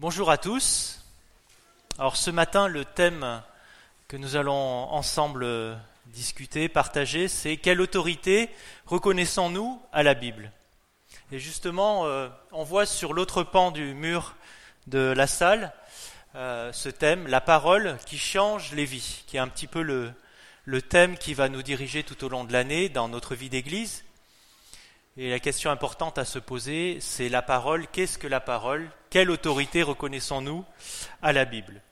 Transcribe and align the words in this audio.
Bonjour 0.00 0.30
à 0.30 0.38
tous. 0.38 1.04
Alors 1.98 2.16
ce 2.16 2.30
matin, 2.30 2.68
le 2.68 2.86
thème 2.86 3.42
que 4.08 4.16
nous 4.16 4.34
allons 4.34 4.54
ensemble 4.54 5.46
discuter, 6.06 6.70
partager, 6.70 7.28
c'est 7.28 7.58
quelle 7.58 7.82
autorité 7.82 8.48
reconnaissons-nous 8.86 9.78
à 9.92 10.02
la 10.02 10.14
Bible? 10.14 10.52
Et 11.32 11.38
justement, 11.38 12.06
euh, 12.06 12.30
on 12.50 12.64
voit 12.64 12.86
sur 12.86 13.12
l'autre 13.12 13.42
pan 13.42 13.72
du 13.72 13.92
mur 13.92 14.36
de 14.86 15.12
la 15.14 15.26
salle 15.26 15.70
euh, 16.34 16.72
ce 16.72 16.88
thème, 16.88 17.26
la 17.26 17.42
parole 17.42 17.98
qui 18.06 18.16
change 18.16 18.72
les 18.72 18.86
vies, 18.86 19.22
qui 19.26 19.36
est 19.36 19.40
un 19.40 19.48
petit 19.48 19.66
peu 19.66 19.82
le 19.82 20.80
thème 20.80 21.18
qui 21.18 21.34
va 21.34 21.50
nous 21.50 21.62
diriger 21.62 22.04
tout 22.04 22.24
au 22.24 22.30
long 22.30 22.44
de 22.44 22.54
l'année 22.54 22.88
dans 22.88 23.08
notre 23.08 23.34
vie 23.34 23.50
d'Église. 23.50 24.02
Et 25.18 25.28
la 25.28 25.40
question 25.40 25.70
importante 25.70 26.16
à 26.16 26.24
se 26.24 26.38
poser, 26.38 26.96
c'est 27.02 27.28
la 27.28 27.42
parole. 27.42 27.86
Qu'est-ce 27.88 28.16
que 28.16 28.28
la 28.28 28.40
parole? 28.40 28.90
Quelle 29.10 29.32
autorité 29.32 29.82
reconnaissons-nous 29.82 30.64
à 31.20 31.32
la 31.32 31.44
Bible? 31.44 31.82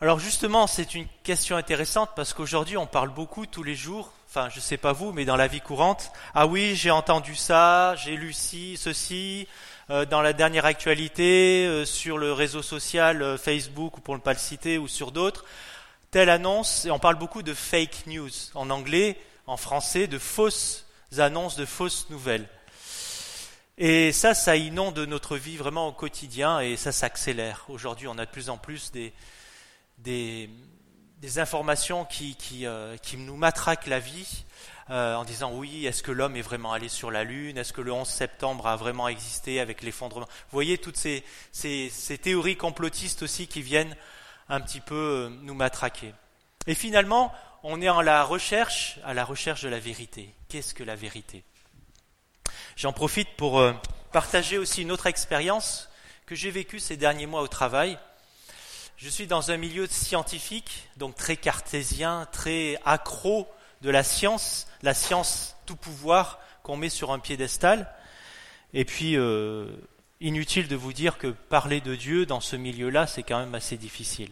Alors 0.00 0.20
justement, 0.20 0.68
c'est 0.68 0.94
une 0.94 1.08
question 1.24 1.56
intéressante 1.56 2.10
parce 2.14 2.32
qu'aujourd'hui, 2.32 2.76
on 2.76 2.86
parle 2.86 3.08
beaucoup 3.08 3.44
tous 3.44 3.64
les 3.64 3.74
jours, 3.74 4.12
enfin 4.28 4.48
je 4.50 4.56
ne 4.56 4.60
sais 4.60 4.76
pas 4.76 4.92
vous, 4.92 5.10
mais 5.10 5.24
dans 5.24 5.34
la 5.34 5.48
vie 5.48 5.60
courante, 5.60 6.12
ah 6.32 6.46
oui, 6.46 6.76
j'ai 6.76 6.92
entendu 6.92 7.34
ça, 7.34 7.96
j'ai 7.96 8.16
lu 8.16 8.32
ci, 8.32 8.76
ceci, 8.76 9.48
euh, 9.90 10.04
dans 10.04 10.22
la 10.22 10.32
dernière 10.32 10.64
actualité, 10.64 11.66
euh, 11.66 11.84
sur 11.84 12.16
le 12.16 12.32
réseau 12.32 12.62
social 12.62 13.20
euh, 13.20 13.36
Facebook, 13.36 13.98
ou 13.98 14.00
pour 14.00 14.14
ne 14.14 14.20
pas 14.20 14.32
le 14.32 14.38
citer, 14.38 14.78
ou 14.78 14.86
sur 14.86 15.10
d'autres, 15.10 15.44
telle 16.12 16.30
annonce, 16.30 16.84
et 16.84 16.92
on 16.92 17.00
parle 17.00 17.16
beaucoup 17.16 17.42
de 17.42 17.52
fake 17.52 18.06
news 18.06 18.30
en 18.54 18.70
anglais, 18.70 19.18
en 19.48 19.56
français, 19.56 20.06
de 20.06 20.18
fausses 20.18 20.86
annonces 21.18 21.56
de 21.56 21.64
fausses 21.64 22.08
nouvelles. 22.10 22.48
Et 23.76 24.12
ça, 24.12 24.34
ça 24.34 24.56
inonde 24.56 25.00
notre 25.00 25.36
vie 25.36 25.56
vraiment 25.56 25.88
au 25.88 25.92
quotidien 25.92 26.60
et 26.60 26.76
ça 26.76 26.92
s'accélère. 26.92 27.64
Aujourd'hui, 27.68 28.06
on 28.06 28.16
a 28.18 28.24
de 28.24 28.30
plus 28.30 28.48
en 28.48 28.56
plus 28.56 28.92
des, 28.92 29.12
des, 29.98 30.48
informations 31.38 32.04
qui, 32.04 32.36
qui, 32.36 32.66
euh, 32.66 32.96
qui, 32.98 33.16
nous 33.16 33.36
matraquent 33.36 33.88
la 33.88 33.98
vie 33.98 34.44
euh, 34.90 35.16
en 35.16 35.24
disant 35.24 35.52
oui, 35.52 35.86
est-ce 35.86 36.04
que 36.04 36.12
l'homme 36.12 36.36
est 36.36 36.42
vraiment 36.42 36.72
allé 36.72 36.88
sur 36.88 37.10
la 37.10 37.24
Lune? 37.24 37.58
Est-ce 37.58 37.72
que 37.72 37.80
le 37.80 37.90
11 37.90 38.06
septembre 38.06 38.68
a 38.68 38.76
vraiment 38.76 39.08
existé 39.08 39.58
avec 39.58 39.82
l'effondrement? 39.82 40.26
Vous 40.26 40.52
voyez 40.56 40.78
toutes 40.78 40.96
ces, 40.96 41.24
ces, 41.50 41.90
ces, 41.90 42.18
théories 42.18 42.56
complotistes 42.56 43.22
aussi 43.22 43.48
qui 43.48 43.62
viennent 43.62 43.96
un 44.48 44.60
petit 44.60 44.80
peu 44.80 44.94
euh, 44.94 45.28
nous 45.42 45.54
matraquer. 45.54 46.14
Et 46.68 46.76
finalement, 46.76 47.32
on 47.64 47.80
est 47.82 47.88
en 47.88 48.02
la 48.02 48.22
recherche, 48.22 49.00
à 49.04 49.14
la 49.14 49.24
recherche 49.24 49.62
de 49.62 49.68
la 49.68 49.80
vérité. 49.80 50.32
Qu'est-ce 50.48 50.74
que 50.74 50.84
la 50.84 50.94
vérité? 50.94 51.42
J'en 52.76 52.92
profite 52.92 53.28
pour 53.36 53.60
euh, 53.60 53.72
partager 54.10 54.58
aussi 54.58 54.82
une 54.82 54.90
autre 54.90 55.06
expérience 55.06 55.88
que 56.26 56.34
j'ai 56.34 56.50
vécue 56.50 56.80
ces 56.80 56.96
derniers 56.96 57.26
mois 57.26 57.42
au 57.42 57.46
travail. 57.46 57.98
Je 58.96 59.08
suis 59.08 59.28
dans 59.28 59.52
un 59.52 59.56
milieu 59.56 59.86
scientifique, 59.86 60.88
donc 60.96 61.14
très 61.14 61.36
cartésien, 61.36 62.26
très 62.32 62.80
accro 62.84 63.46
de 63.82 63.90
la 63.90 64.02
science, 64.02 64.66
la 64.82 64.92
science 64.92 65.54
tout 65.66 65.76
pouvoir 65.76 66.40
qu'on 66.64 66.76
met 66.76 66.88
sur 66.88 67.12
un 67.12 67.20
piédestal. 67.20 67.88
Et 68.72 68.84
puis, 68.84 69.16
euh, 69.16 69.68
inutile 70.20 70.66
de 70.66 70.74
vous 70.74 70.92
dire 70.92 71.16
que 71.16 71.28
parler 71.28 71.80
de 71.80 71.94
Dieu 71.94 72.26
dans 72.26 72.40
ce 72.40 72.56
milieu-là, 72.56 73.06
c'est 73.06 73.22
quand 73.22 73.38
même 73.38 73.54
assez 73.54 73.76
difficile. 73.76 74.30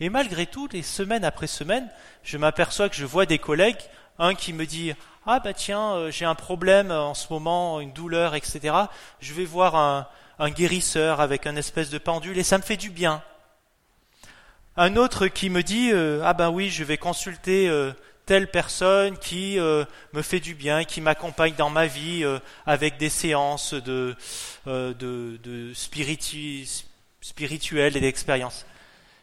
Et 0.00 0.08
malgré 0.08 0.46
tout, 0.46 0.68
les 0.72 0.82
semaines 0.82 1.24
après 1.24 1.46
semaines, 1.46 1.88
je 2.24 2.38
m'aperçois 2.38 2.88
que 2.88 2.96
je 2.96 3.06
vois 3.06 3.24
des 3.24 3.38
collègues, 3.38 3.80
un 4.18 4.34
qui 4.34 4.52
me 4.52 4.66
dit 4.66 4.94
Ah 5.28 5.40
bah 5.40 5.52
tiens, 5.52 5.94
euh, 5.94 6.12
j'ai 6.12 6.24
un 6.24 6.36
problème 6.36 6.92
en 6.92 7.12
ce 7.12 7.32
moment, 7.32 7.80
une 7.80 7.90
douleur, 7.90 8.36
etc. 8.36 8.72
Je 9.18 9.34
vais 9.34 9.44
voir 9.44 9.74
un, 9.74 10.06
guérisseur 10.50 11.20
avec 11.20 11.48
un 11.48 11.56
espèce 11.56 11.90
de 11.90 11.98
pendule 11.98 12.38
et 12.38 12.44
ça 12.44 12.58
me 12.58 12.62
fait 12.62 12.76
du 12.76 12.90
bien. 12.90 13.24
Un 14.76 14.94
autre 14.94 15.26
qui 15.26 15.50
me 15.50 15.64
dit 15.64 15.90
euh, 15.92 16.22
Ah 16.24 16.32
ben 16.32 16.50
oui, 16.50 16.70
je 16.70 16.84
vais 16.84 16.96
consulter 16.96 17.68
euh, 17.68 17.90
telle 18.24 18.48
personne 18.48 19.18
qui 19.18 19.58
me 19.58 20.22
fait 20.22 20.38
du 20.38 20.54
bien, 20.54 20.84
qui 20.84 21.00
m'accompagne 21.00 21.54
dans 21.56 21.70
ma 21.70 21.86
vie 21.86 22.24
avec 22.64 22.96
des 22.96 23.08
séances 23.08 23.74
de, 23.74 24.14
de, 24.66 25.40
de 25.42 25.74
spirituelles 25.74 27.96
et 27.96 28.00
d'expériences. 28.00 28.64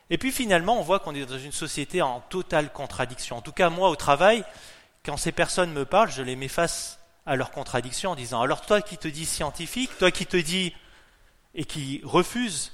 Et 0.09 0.17
puis 0.17 0.31
finalement, 0.31 0.77
on 0.77 0.83
voit 0.83 0.99
qu'on 0.99 1.15
est 1.15 1.25
dans 1.25 1.37
une 1.37 1.51
société 1.51 2.01
en 2.01 2.21
totale 2.29 2.71
contradiction. 2.71 3.37
En 3.37 3.41
tout 3.41 3.51
cas, 3.51 3.69
moi, 3.69 3.89
au 3.89 3.95
travail, 3.95 4.43
quand 5.05 5.17
ces 5.17 5.31
personnes 5.31 5.73
me 5.73 5.85
parlent, 5.85 6.11
je 6.11 6.21
les 6.21 6.35
mets 6.35 6.47
face 6.47 6.99
à 7.25 7.35
leurs 7.35 7.51
contradictions 7.51 8.11
en 8.11 8.15
disant, 8.15 8.41
alors 8.41 8.65
toi 8.65 8.81
qui 8.81 8.97
te 8.97 9.07
dis 9.07 9.25
scientifique, 9.25 9.97
toi 9.97 10.11
qui 10.11 10.25
te 10.25 10.37
dis 10.37 10.73
et 11.55 11.65
qui 11.65 12.01
refuse 12.03 12.71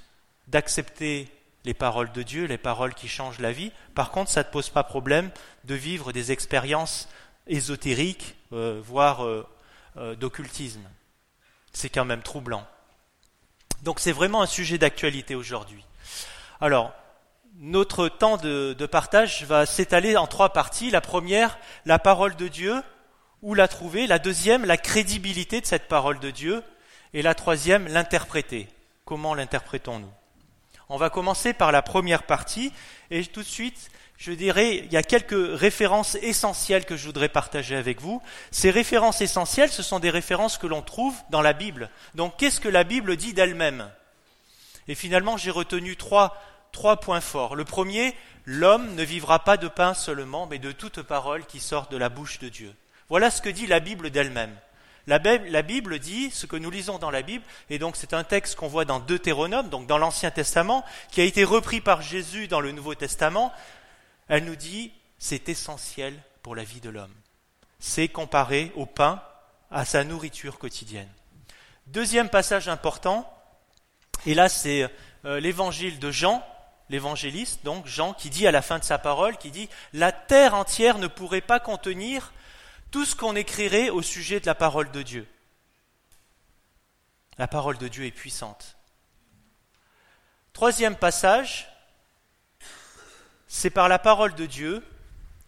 d'accepter 0.48 1.28
les 1.66 1.74
paroles 1.74 2.12
de 2.12 2.24
Dieu, 2.24 2.46
les 2.46 2.58
paroles 2.58 2.94
qui 2.94 3.08
changent 3.08 3.40
la 3.40 3.52
vie, 3.52 3.72
par 3.94 4.12
contre, 4.12 4.32
ça 4.32 4.42
ne 4.42 4.46
te 4.46 4.52
pose 4.52 4.70
pas 4.70 4.84
problème 4.84 5.30
de 5.66 5.76
vivre 5.76 6.12
des 6.12 6.32
expériences 6.32 7.10
ésotériques, 7.48 8.36
euh, 8.54 8.80
voire 8.84 9.26
euh, 9.26 9.46
euh, 9.98 10.16
d'occultisme. 10.16 10.84
C'est 11.74 11.90
quand 11.90 12.06
même 12.06 12.22
troublant. 12.22 12.66
Donc 13.84 14.00
c'est 14.00 14.12
vraiment 14.12 14.42
un 14.42 14.48
sujet 14.48 14.78
d'actualité 14.78 15.36
aujourd'hui. 15.36 15.84
Alors, 16.62 16.94
notre 17.60 18.08
temps 18.08 18.38
de, 18.38 18.74
partage 18.86 19.44
va 19.44 19.66
s'étaler 19.66 20.16
en 20.18 20.28
trois 20.28 20.54
parties. 20.54 20.92
La 20.92 21.02
première, 21.02 21.60
la 21.86 22.00
parole 22.00 22.36
de 22.36 22.48
Dieu, 22.48 22.82
où 23.42 23.54
la 23.54 23.68
trouver? 23.68 24.08
La 24.08 24.18
deuxième, 24.18 24.66
la 24.66 24.78
crédibilité 24.78 25.62
de 25.62 25.66
cette 25.66 25.88
parole 25.88 26.20
de 26.20 26.32
Dieu. 26.32 26.64
Et 27.14 27.22
la 27.22 27.36
troisième, 27.36 27.88
l'interpréter. 27.88 28.68
Comment 29.04 29.34
l'interprétons-nous? 29.34 30.12
On 30.88 30.98
va 30.98 31.10
commencer 31.10 31.54
par 31.54 31.72
la 31.72 31.82
première 31.82 32.24
partie. 32.24 32.72
Et 33.12 33.26
tout 33.26 33.42
de 33.42 33.48
suite, 33.48 33.92
je 34.18 34.32
dirais, 34.32 34.78
il 34.78 34.92
y 34.92 34.98
a 34.98 35.04
quelques 35.04 35.60
références 35.60 36.16
essentielles 36.16 36.86
que 36.86 36.96
je 36.96 37.06
voudrais 37.06 37.30
partager 37.30 37.76
avec 37.76 38.00
vous. 38.00 38.22
Ces 38.52 38.72
références 38.72 39.22
essentielles, 39.22 39.72
ce 39.72 39.84
sont 39.84 40.00
des 40.00 40.10
références 40.10 40.58
que 40.58 40.68
l'on 40.68 40.82
trouve 40.82 41.16
dans 41.30 41.42
la 41.42 41.54
Bible. 41.54 41.90
Donc, 42.16 42.38
qu'est-ce 42.38 42.62
que 42.62 42.70
la 42.70 42.86
Bible 42.86 43.18
dit 43.18 43.34
d'elle-même? 43.34 43.90
Et 44.88 44.96
finalement, 44.96 45.38
j'ai 45.38 45.52
retenu 45.52 45.96
trois 45.96 46.36
trois 46.72 46.98
points 46.98 47.22
forts. 47.22 47.56
Le 47.56 47.66
premier, 47.66 48.16
l'homme 48.46 48.96
ne 48.96 49.04
vivra 49.04 49.44
pas 49.44 49.58
de 49.58 49.68
pain 49.68 49.94
seulement, 49.94 50.48
mais 50.48 50.60
de 50.60 50.72
toute 50.72 51.02
parole 51.02 51.46
qui 51.46 51.60
sort 51.60 51.88
de 51.88 51.98
la 51.98 52.10
bouche 52.10 52.40
de 52.40 52.50
Dieu. 52.50 52.74
Voilà 53.10 53.32
ce 53.32 53.42
que 53.42 53.50
dit 53.50 53.68
la 53.68 53.80
Bible 53.80 54.10
d'elle-même. 54.10 54.56
La, 55.08 55.18
Bible 55.64 55.98
dit 55.98 56.30
ce 56.30 56.46
que 56.46 56.56
nous 56.56 56.70
lisons 56.70 57.00
dans 57.00 57.10
la 57.10 57.24
Bible, 57.24 57.44
et 57.72 57.80
donc 57.80 57.96
c'est 57.96 58.14
un 58.14 58.24
texte 58.24 58.56
qu'on 58.56 58.68
voit 58.68 58.86
dans 58.86 59.00
Deutéronome, 59.00 59.70
donc 59.70 59.88
dans 59.88 59.98
l'Ancien 59.98 60.30
Testament, 60.30 60.86
qui 61.10 61.20
a 61.20 61.24
été 61.24 61.44
repris 61.44 61.82
par 61.82 62.04
Jésus 62.04 62.48
dans 62.48 62.62
le 62.62 62.72
Nouveau 62.72 62.94
Testament. 62.94 63.52
Elle 64.28 64.46
nous 64.46 64.56
dit 64.56 64.92
c'est 65.18 65.50
essentiel 65.50 66.14
pour 66.44 66.56
la 66.56 66.64
vie 66.64 66.80
de 66.80 66.92
l'homme. 66.92 67.14
C'est 67.80 68.08
comparé 68.08 68.72
au 68.76 68.86
pain, 68.86 69.24
à 69.72 69.84
sa 69.84 70.04
nourriture 70.04 70.60
quotidienne. 70.60 71.10
Deuxième 71.88 72.30
passage 72.30 72.68
important, 72.68 73.28
et 74.28 74.36
là 74.36 74.48
c'est 74.48 74.88
euh, 75.26 75.40
l'évangile 75.40 75.98
de 75.98 76.12
Jean, 76.12 76.46
l'évangéliste, 76.90 77.64
donc 77.64 77.86
Jean, 77.86 78.14
qui 78.14 78.30
dit 78.30 78.48
à 78.48 78.52
la 78.52 78.62
fin 78.62 78.80
de 78.80 78.84
sa 78.84 78.98
parole, 78.98 79.38
qui 79.38 79.52
dit 79.52 79.70
La 79.94 80.12
terre 80.12 80.56
entière 80.56 80.98
ne 80.98 81.08
pourrait 81.08 81.42
pas 81.42 81.60
contenir 81.60 82.34
tout 82.92 83.06
ce 83.06 83.16
qu'on 83.16 83.36
écrirait 83.36 83.90
au 83.90 84.02
sujet 84.02 84.40
de 84.40 84.48
la 84.48 84.56
parole 84.56 84.92
de 84.92 85.02
Dieu. 85.02 85.28
La 87.38 87.48
parole 87.48 87.78
de 87.78 87.88
Dieu 87.88 88.06
est 88.06 88.12
puissante. 88.12 88.76
Troisième 90.54 90.96
passage, 90.96 91.70
c'est 93.48 93.70
par 93.70 93.88
la 93.88 94.00
parole 94.00 94.36
de 94.36 94.46
Dieu 94.46 94.84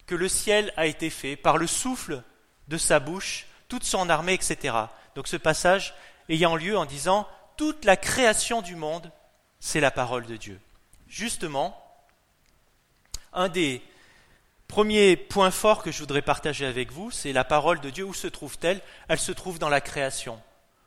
que 0.06 0.14
le 0.14 0.28
ciel 0.28 0.72
a 0.76 0.86
été 0.86 1.10
fait, 1.10 1.36
par 1.36 1.58
le 1.58 1.66
souffle 1.66 2.22
de 2.68 2.78
sa 2.78 3.00
bouche, 3.00 3.46
toute 3.68 3.84
son 3.84 4.08
armée, 4.08 4.34
etc. 4.34 4.76
Donc 5.14 5.28
ce 5.28 5.36
passage 5.36 5.94
ayant 6.28 6.56
lieu 6.56 6.78
en 6.78 6.84
disant 6.84 7.28
toute 7.56 7.84
la 7.84 7.96
création 7.96 8.62
du 8.62 8.76
monde, 8.76 9.10
c'est 9.60 9.80
la 9.80 9.90
parole 9.90 10.26
de 10.26 10.36
Dieu 10.36 10.60
justement, 11.12 11.78
un 13.34 13.48
des 13.48 13.82
premiers 14.66 15.14
points 15.16 15.50
forts 15.50 15.82
que 15.82 15.92
je 15.92 15.98
voudrais 15.98 16.22
partager 16.22 16.64
avec 16.64 16.90
vous, 16.90 17.10
c'est 17.10 17.34
la 17.34 17.44
parole 17.44 17.80
de 17.80 17.90
Dieu. 17.90 18.04
Où 18.04 18.14
se 18.14 18.26
trouve-t-elle? 18.26 18.80
Elle 19.08 19.18
se 19.18 19.30
trouve 19.30 19.58
dans 19.58 19.68
la 19.68 19.82
création. 19.82 20.40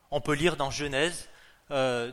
On 0.10 0.22
peut 0.22 0.34
lire 0.34 0.58
dans 0.58 0.72
Genèse 0.72 1.30
euh, 1.72 2.12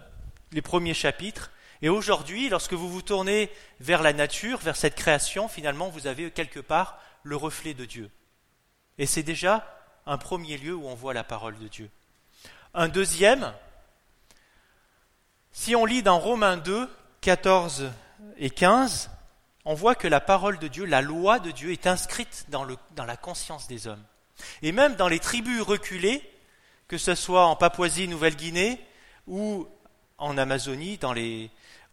les 0.52 0.62
premiers 0.62 0.94
chapitres. 0.94 1.50
Et 1.80 1.88
aujourd'hui, 1.88 2.50
lorsque 2.50 2.74
vous 2.74 2.88
vous 2.88 3.02
tournez 3.02 3.50
vers 3.80 4.02
la 4.02 4.12
nature, 4.12 4.58
vers 4.58 4.76
cette 4.76 4.94
création, 4.94 5.48
finalement, 5.48 5.88
vous 5.88 6.06
avez 6.06 6.30
quelque 6.30 6.60
part 6.60 7.00
le 7.22 7.36
reflet 7.36 7.72
de 7.72 7.86
Dieu. 7.86 8.10
Et 8.98 9.06
c'est 9.06 9.22
déjà 9.22 9.66
un 10.06 10.18
premier 10.18 10.58
lieu 10.58 10.74
où 10.74 10.86
on 10.86 10.94
voit 10.94 11.14
la 11.14 11.24
parole 11.24 11.58
de 11.58 11.68
Dieu. 11.68 11.88
Un 12.74 12.88
deuxième, 12.88 13.52
si 15.52 15.74
on 15.74 15.86
lit 15.86 16.02
dans 16.02 16.18
Romains 16.18 16.58
2, 16.58 16.88
14 17.22 17.92
et 18.36 18.50
15, 18.50 19.08
on 19.64 19.74
voit 19.74 19.94
que 19.94 20.08
la 20.08 20.20
parole 20.20 20.58
de 20.58 20.66
Dieu, 20.66 20.84
la 20.84 21.02
loi 21.02 21.38
de 21.38 21.52
Dieu 21.52 21.70
est 21.70 21.86
inscrite 21.86 22.46
dans, 22.48 22.66
la 22.66 23.16
conscience 23.16 23.68
des 23.68 23.86
hommes. 23.86 24.02
Et 24.60 24.72
même 24.72 24.96
dans 24.96 25.06
les 25.06 25.20
tribus 25.20 25.62
reculées, 25.62 26.20
que 26.88 26.98
ce 26.98 27.14
soit 27.14 27.46
en 27.46 27.54
Papouasie-Nouvelle-Guinée 27.54 28.84
ou 29.28 29.68
en 30.18 30.36
Amazonie, 30.36 30.98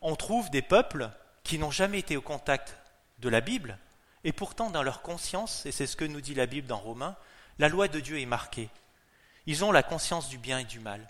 on 0.01 0.15
trouve 0.15 0.49
des 0.49 0.63
peuples 0.63 1.11
qui 1.43 1.59
n'ont 1.59 1.69
jamais 1.69 1.99
été 1.99 2.17
au 2.17 2.21
contact 2.21 2.75
de 3.19 3.29
la 3.29 3.41
Bible, 3.41 3.77
et 4.23 4.31
pourtant 4.31 4.71
dans 4.71 4.83
leur 4.83 5.03
conscience, 5.03 5.63
et 5.67 5.71
c'est 5.71 5.87
ce 5.87 5.95
que 5.95 6.05
nous 6.05 6.21
dit 6.21 6.33
la 6.33 6.47
Bible 6.47 6.67
dans 6.67 6.77
Romains, 6.77 7.15
la 7.59 7.69
loi 7.69 7.87
de 7.87 7.99
Dieu 7.99 8.19
est 8.19 8.25
marquée. 8.25 8.69
Ils 9.45 9.63
ont 9.63 9.71
la 9.71 9.83
conscience 9.83 10.27
du 10.27 10.39
bien 10.39 10.57
et 10.57 10.65
du 10.65 10.79
mal. 10.79 11.07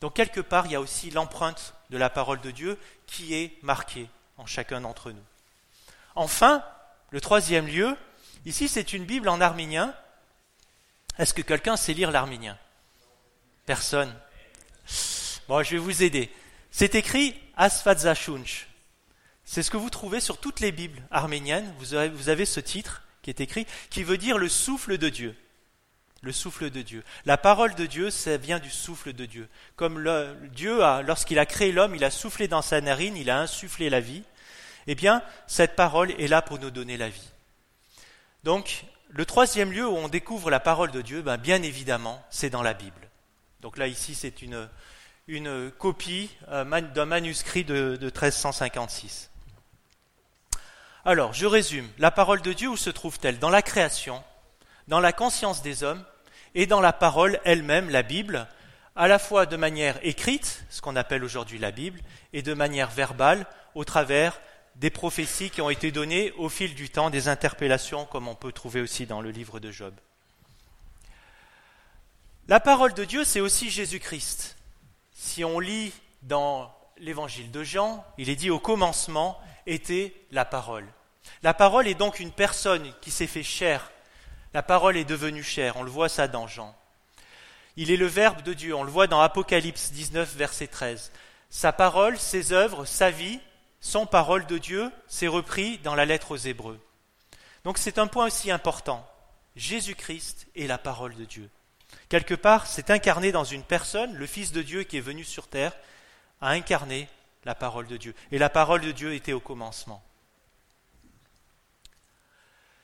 Donc 0.00 0.14
quelque 0.14 0.40
part, 0.40 0.66
il 0.66 0.72
y 0.72 0.76
a 0.76 0.80
aussi 0.80 1.10
l'empreinte 1.10 1.74
de 1.90 1.98
la 1.98 2.08
parole 2.08 2.40
de 2.40 2.50
Dieu 2.50 2.78
qui 3.06 3.34
est 3.34 3.62
marquée 3.62 4.08
en 4.38 4.46
chacun 4.46 4.80
d'entre 4.80 5.10
nous. 5.10 5.24
Enfin, 6.14 6.64
le 7.10 7.20
troisième 7.20 7.66
lieu, 7.66 7.96
ici 8.46 8.68
c'est 8.68 8.92
une 8.92 9.04
Bible 9.04 9.28
en 9.28 9.40
arménien. 9.40 9.94
Est-ce 11.18 11.34
que 11.34 11.42
quelqu'un 11.42 11.76
sait 11.76 11.92
lire 11.92 12.10
l'arménien? 12.10 12.56
Personne. 13.66 14.14
Bon, 15.48 15.62
je 15.62 15.72
vais 15.72 15.78
vous 15.78 16.02
aider. 16.02 16.32
C'est 16.70 16.94
écrit 16.94 17.38
Asfadzashunch. 17.56 18.68
C'est 19.44 19.62
ce 19.62 19.70
que 19.70 19.76
vous 19.76 19.90
trouvez 19.90 20.20
sur 20.20 20.38
toutes 20.38 20.60
les 20.60 20.72
Bibles 20.72 21.02
arméniennes. 21.10 21.74
Vous 21.78 22.28
avez 22.28 22.46
ce 22.46 22.60
titre 22.60 23.02
qui 23.22 23.30
est 23.30 23.40
écrit, 23.40 23.66
qui 23.90 24.02
veut 24.02 24.16
dire 24.16 24.38
le 24.38 24.48
souffle 24.48 24.96
de 24.96 25.08
Dieu 25.08 25.36
le 26.22 26.32
souffle 26.32 26.70
de 26.70 26.82
Dieu. 26.82 27.02
La 27.24 27.38
parole 27.38 27.74
de 27.74 27.86
Dieu, 27.86 28.10
ça 28.10 28.36
vient 28.36 28.58
du 28.58 28.70
souffle 28.70 29.12
de 29.12 29.24
Dieu. 29.24 29.48
Comme 29.76 29.98
le, 29.98 30.36
Dieu, 30.52 30.82
a, 30.82 31.02
lorsqu'il 31.02 31.38
a 31.38 31.46
créé 31.46 31.72
l'homme, 31.72 31.94
il 31.94 32.04
a 32.04 32.10
soufflé 32.10 32.48
dans 32.48 32.62
sa 32.62 32.80
narine, 32.80 33.16
il 33.16 33.30
a 33.30 33.40
insufflé 33.40 33.90
la 33.90 34.00
vie. 34.00 34.22
Eh 34.86 34.94
bien, 34.94 35.22
cette 35.46 35.76
parole 35.76 36.10
est 36.12 36.28
là 36.28 36.42
pour 36.42 36.58
nous 36.58 36.70
donner 36.70 36.96
la 36.96 37.08
vie. 37.08 37.30
Donc, 38.44 38.84
le 39.08 39.24
troisième 39.24 39.72
lieu 39.72 39.86
où 39.86 39.96
on 39.96 40.08
découvre 40.08 40.50
la 40.50 40.60
parole 40.60 40.90
de 40.90 41.00
Dieu, 41.00 41.22
ben, 41.22 41.36
bien 41.36 41.62
évidemment, 41.62 42.22
c'est 42.30 42.50
dans 42.50 42.62
la 42.62 42.74
Bible. 42.74 43.08
Donc 43.60 43.76
là, 43.76 43.86
ici, 43.86 44.14
c'est 44.14 44.42
une, 44.42 44.68
une 45.26 45.70
copie 45.70 46.30
euh, 46.48 46.64
d'un 46.80 47.06
manuscrit 47.06 47.64
de, 47.64 47.96
de 47.96 48.06
1356. 48.06 49.30
Alors, 51.04 51.32
je 51.32 51.46
résume. 51.46 51.88
La 51.98 52.10
parole 52.10 52.42
de 52.42 52.52
Dieu, 52.52 52.68
où 52.68 52.76
se 52.76 52.90
trouve-t-elle? 52.90 53.38
Dans 53.38 53.50
la 53.50 53.62
création, 53.62 54.22
dans 54.88 55.00
la 55.00 55.12
conscience 55.12 55.62
des 55.62 55.82
hommes 55.82 56.04
et 56.54 56.66
dans 56.66 56.80
la 56.80 56.92
parole 56.92 57.40
elle-même, 57.44 57.90
la 57.90 58.02
Bible, 58.02 58.46
à 58.96 59.08
la 59.08 59.18
fois 59.18 59.46
de 59.46 59.56
manière 59.56 59.98
écrite, 60.02 60.64
ce 60.68 60.80
qu'on 60.80 60.96
appelle 60.96 61.24
aujourd'hui 61.24 61.58
la 61.58 61.70
Bible, 61.70 62.00
et 62.32 62.42
de 62.42 62.54
manière 62.54 62.90
verbale, 62.90 63.46
au 63.74 63.84
travers 63.84 64.40
des 64.76 64.90
prophéties 64.90 65.50
qui 65.50 65.60
ont 65.60 65.70
été 65.70 65.92
données 65.92 66.32
au 66.32 66.48
fil 66.48 66.74
du 66.74 66.90
temps, 66.90 67.10
des 67.10 67.28
interpellations, 67.28 68.04
comme 68.06 68.28
on 68.28 68.34
peut 68.34 68.52
trouver 68.52 68.80
aussi 68.80 69.06
dans 69.06 69.20
le 69.20 69.30
livre 69.30 69.60
de 69.60 69.70
Job. 69.70 69.94
La 72.48 72.60
parole 72.60 72.94
de 72.94 73.04
Dieu, 73.04 73.24
c'est 73.24 73.40
aussi 73.40 73.70
Jésus-Christ. 73.70 74.56
Si 75.12 75.44
on 75.44 75.60
lit 75.60 75.92
dans 76.22 76.74
l'évangile 76.98 77.50
de 77.50 77.62
Jean, 77.62 78.04
il 78.18 78.28
est 78.28 78.36
dit 78.36 78.50
au 78.50 78.58
commencement 78.58 79.38
était 79.66 80.14
la 80.30 80.44
parole. 80.44 80.86
La 81.42 81.54
parole 81.54 81.86
est 81.86 81.94
donc 81.94 82.20
une 82.20 82.32
personne 82.32 82.92
qui 83.00 83.10
s'est 83.10 83.26
fait 83.26 83.42
chair 83.42 83.90
la 84.54 84.62
parole 84.62 84.96
est 84.96 85.04
devenue 85.04 85.42
chair, 85.42 85.76
on 85.76 85.82
le 85.82 85.90
voit 85.90 86.08
ça 86.08 86.28
dans 86.28 86.46
Jean. 86.46 86.74
Il 87.76 87.90
est 87.90 87.96
le 87.96 88.06
Verbe 88.06 88.42
de 88.42 88.52
Dieu, 88.52 88.74
on 88.74 88.82
le 88.82 88.90
voit 88.90 89.06
dans 89.06 89.20
Apocalypse 89.20 89.92
19, 89.92 90.34
verset 90.34 90.66
13. 90.66 91.12
Sa 91.50 91.72
parole, 91.72 92.18
ses 92.18 92.52
œuvres, 92.52 92.84
sa 92.84 93.10
vie 93.10 93.40
sont 93.80 94.06
parole 94.06 94.46
de 94.46 94.58
Dieu, 94.58 94.90
c'est 95.06 95.28
repris 95.28 95.78
dans 95.78 95.94
la 95.94 96.04
lettre 96.04 96.32
aux 96.32 96.36
Hébreux. 96.36 96.80
Donc 97.64 97.78
c'est 97.78 97.98
un 97.98 98.06
point 98.06 98.26
aussi 98.26 98.50
important. 98.50 99.06
Jésus-Christ 99.56 100.46
est 100.56 100.66
la 100.66 100.78
parole 100.78 101.14
de 101.14 101.24
Dieu. 101.24 101.48
Quelque 102.08 102.34
part, 102.34 102.66
c'est 102.66 102.90
incarné 102.90 103.32
dans 103.32 103.44
une 103.44 103.62
personne, 103.62 104.14
le 104.14 104.26
Fils 104.26 104.52
de 104.52 104.62
Dieu 104.62 104.82
qui 104.84 104.96
est 104.96 105.00
venu 105.00 105.24
sur 105.24 105.48
terre, 105.48 105.76
a 106.40 106.50
incarné 106.50 107.08
la 107.44 107.54
parole 107.54 107.86
de 107.86 107.96
Dieu. 107.96 108.14
Et 108.32 108.38
la 108.38 108.50
parole 108.50 108.80
de 108.80 108.92
Dieu 108.92 109.14
était 109.14 109.32
au 109.32 109.40
commencement. 109.40 110.02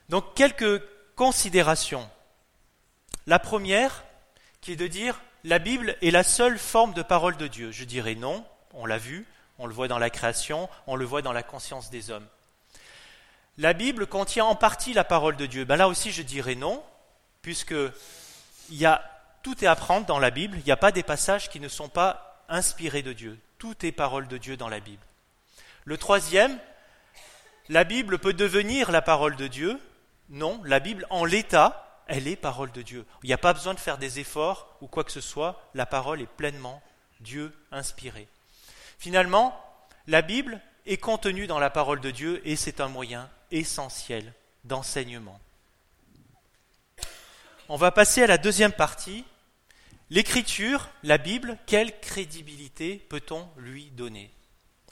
Donc 0.09 0.35
quelques 0.35 0.83
considérations. 1.17 2.09
La 3.27 3.39
première, 3.39 4.05
qui 4.61 4.73
est 4.73 4.77
de 4.77 4.87
dire 4.87 5.21
la 5.43 5.59
Bible 5.59 5.97
est 6.03 6.11
la 6.11 6.23
seule 6.23 6.59
forme 6.59 6.93
de 6.93 7.03
parole 7.03 7.37
de 7.37 7.47
Dieu. 7.47 7.73
Je 7.73 7.85
dirais 7.85 8.15
non, 8.15 8.45
on 8.75 8.87
l'a 8.87 8.99
vu, 8.99 9.27
on 9.59 9.67
le 9.67 9.75
voit 9.75 9.89
dans 9.89 9.99
la 9.99 10.11
création, 10.11 10.69
on 10.87 10.97
le 10.97 11.05
voit 11.05 11.23
dans 11.23 11.33
la 11.33 11.43
conscience 11.43 11.91
des 11.91 12.11
hommes. 12.11 12.27
La 13.59 13.73
Bible 13.73 14.07
contient 14.07 14.45
en 14.45 14.55
partie 14.55 14.93
la 14.93 15.05
parole 15.05 15.37
de 15.37 15.47
Dieu. 15.47 15.65
Ben 15.65 15.77
là 15.77 15.89
aussi, 15.89 16.13
je 16.13 16.23
dirais 16.23 16.55
non, 16.55 16.83
puisque 17.43 17.75
tout 19.43 19.65
est 19.65 19.69
à 19.69 19.77
prendre 19.77 20.07
dans 20.07 20.19
la 20.19 20.31
Bible. 20.31 20.59
Il 20.59 20.65
n'y 20.65 20.73
a 20.73 20.77
pas 20.77 20.93
des 20.93 21.03
passages 21.03 21.49
qui 21.49 21.61
ne 21.61 21.69
sont 21.69 21.89
pas 21.89 22.45
inspirés 22.49 23.03
de 23.03 23.15
Dieu. 23.15 23.39
Tout 23.59 23.87
est 23.87 23.93
parole 23.93 24.29
de 24.29 24.37
Dieu 24.37 24.57
dans 24.57 24.69
la 24.69 24.81
Bible. 24.81 25.03
Le 25.85 25.97
troisième, 25.97 26.59
la 27.69 27.85
Bible 27.85 28.19
peut 28.19 28.35
devenir 28.35 28.91
la 28.91 29.01
parole 29.01 29.37
de 29.37 29.47
Dieu 29.47 29.81
non, 30.29 30.61
la 30.65 30.81
Bible, 30.81 31.07
en 31.11 31.25
l'état, 31.25 32.03
elle 32.09 32.29
est 32.29 32.37
parole 32.37 32.73
de 32.73 32.83
Dieu. 32.83 33.05
Il 33.23 33.27
n'y 33.27 33.33
a 33.33 33.39
pas 33.39 33.53
besoin 33.53 33.75
de 33.75 33.81
faire 33.81 33.99
des 33.99 34.19
efforts 34.19 34.77
ou 34.81 34.87
quoi 34.87 35.05
que 35.05 35.13
ce 35.13 35.21
soit, 35.21 35.69
la 35.75 35.87
parole 35.87 36.21
est 36.21 36.27
pleinement 36.27 36.83
Dieu 37.21 37.53
inspirée. 37.73 38.29
Finalement, 38.99 39.61
la 40.07 40.23
Bible 40.23 40.61
est 40.87 40.99
contenue 40.99 41.47
dans 41.47 41.59
la 41.59 41.71
parole 41.71 42.01
de 42.01 42.11
Dieu 42.11 42.41
et 42.45 42.57
c'est 42.57 42.81
un 42.81 42.89
moyen 42.89 43.29
essentiel 43.51 44.33
d'enseignement. 44.65 45.41
On 47.69 47.77
va 47.77 47.91
passer 47.91 48.23
à 48.23 48.29
la 48.29 48.39
deuxième 48.39 48.73
partie. 48.73 49.25
L'écriture, 50.11 50.89
la 51.03 51.19
Bible, 51.19 51.59
quelle 51.67 51.99
crédibilité 52.01 53.05
peut-on 53.09 53.49
lui 53.57 53.91
donner? 53.91 54.31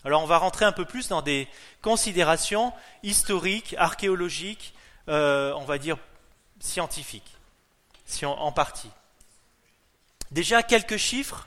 Alors 0.04 0.22
on 0.22 0.26
va 0.26 0.38
rentrer 0.38 0.64
un 0.64 0.72
peu 0.72 0.84
plus 0.84 1.08
dans 1.08 1.22
des 1.22 1.48
considérations 1.80 2.72
historiques, 3.04 3.76
archéologiques, 3.78 4.74
euh, 5.08 5.52
on 5.54 5.64
va 5.64 5.78
dire, 5.78 5.98
scientifique, 6.60 7.36
en 8.22 8.52
partie. 8.52 8.90
Déjà, 10.30 10.62
quelques 10.62 10.96
chiffres, 10.96 11.46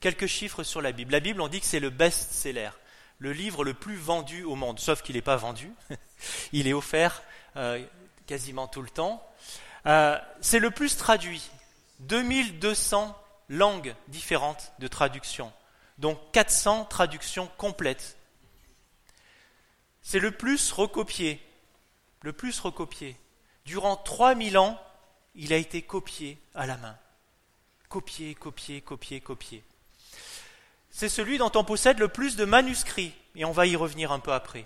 quelques 0.00 0.26
chiffres 0.26 0.62
sur 0.62 0.80
la 0.80 0.92
Bible. 0.92 1.12
La 1.12 1.20
Bible, 1.20 1.40
on 1.40 1.48
dit 1.48 1.60
que 1.60 1.66
c'est 1.66 1.80
le 1.80 1.90
best-seller, 1.90 2.70
le 3.18 3.32
livre 3.32 3.64
le 3.64 3.74
plus 3.74 3.96
vendu 3.96 4.44
au 4.44 4.54
monde, 4.54 4.78
sauf 4.78 5.02
qu'il 5.02 5.16
n'est 5.16 5.22
pas 5.22 5.36
vendu, 5.36 5.72
il 6.52 6.68
est 6.68 6.72
offert 6.72 7.22
euh, 7.56 7.84
quasiment 8.26 8.68
tout 8.68 8.82
le 8.82 8.90
temps. 8.90 9.24
Euh, 9.86 10.18
c'est 10.40 10.58
le 10.58 10.70
plus 10.70 10.96
traduit, 10.96 11.50
2200 12.00 13.16
langues 13.48 13.94
différentes 14.08 14.72
de 14.78 14.86
traduction, 14.86 15.52
donc 15.98 16.18
400 16.32 16.84
traductions 16.84 17.48
complètes. 17.56 18.16
C'est 20.02 20.20
le 20.20 20.30
plus 20.30 20.72
recopié, 20.72 21.40
le 22.22 22.32
plus 22.32 22.58
recopié. 22.60 23.16
Durant 23.64 23.96
3000 23.96 24.58
ans, 24.58 24.80
il 25.34 25.52
a 25.52 25.56
été 25.56 25.82
copié 25.82 26.38
à 26.54 26.66
la 26.66 26.76
main. 26.78 26.96
Copié, 27.88 28.34
copié, 28.34 28.80
copié, 28.80 29.20
copié. 29.20 29.64
C'est 30.90 31.08
celui 31.08 31.38
dont 31.38 31.52
on 31.54 31.64
possède 31.64 31.98
le 31.98 32.08
plus 32.08 32.36
de 32.36 32.44
manuscrits, 32.44 33.14
et 33.36 33.44
on 33.44 33.52
va 33.52 33.66
y 33.66 33.76
revenir 33.76 34.10
un 34.10 34.18
peu 34.18 34.32
après. 34.32 34.64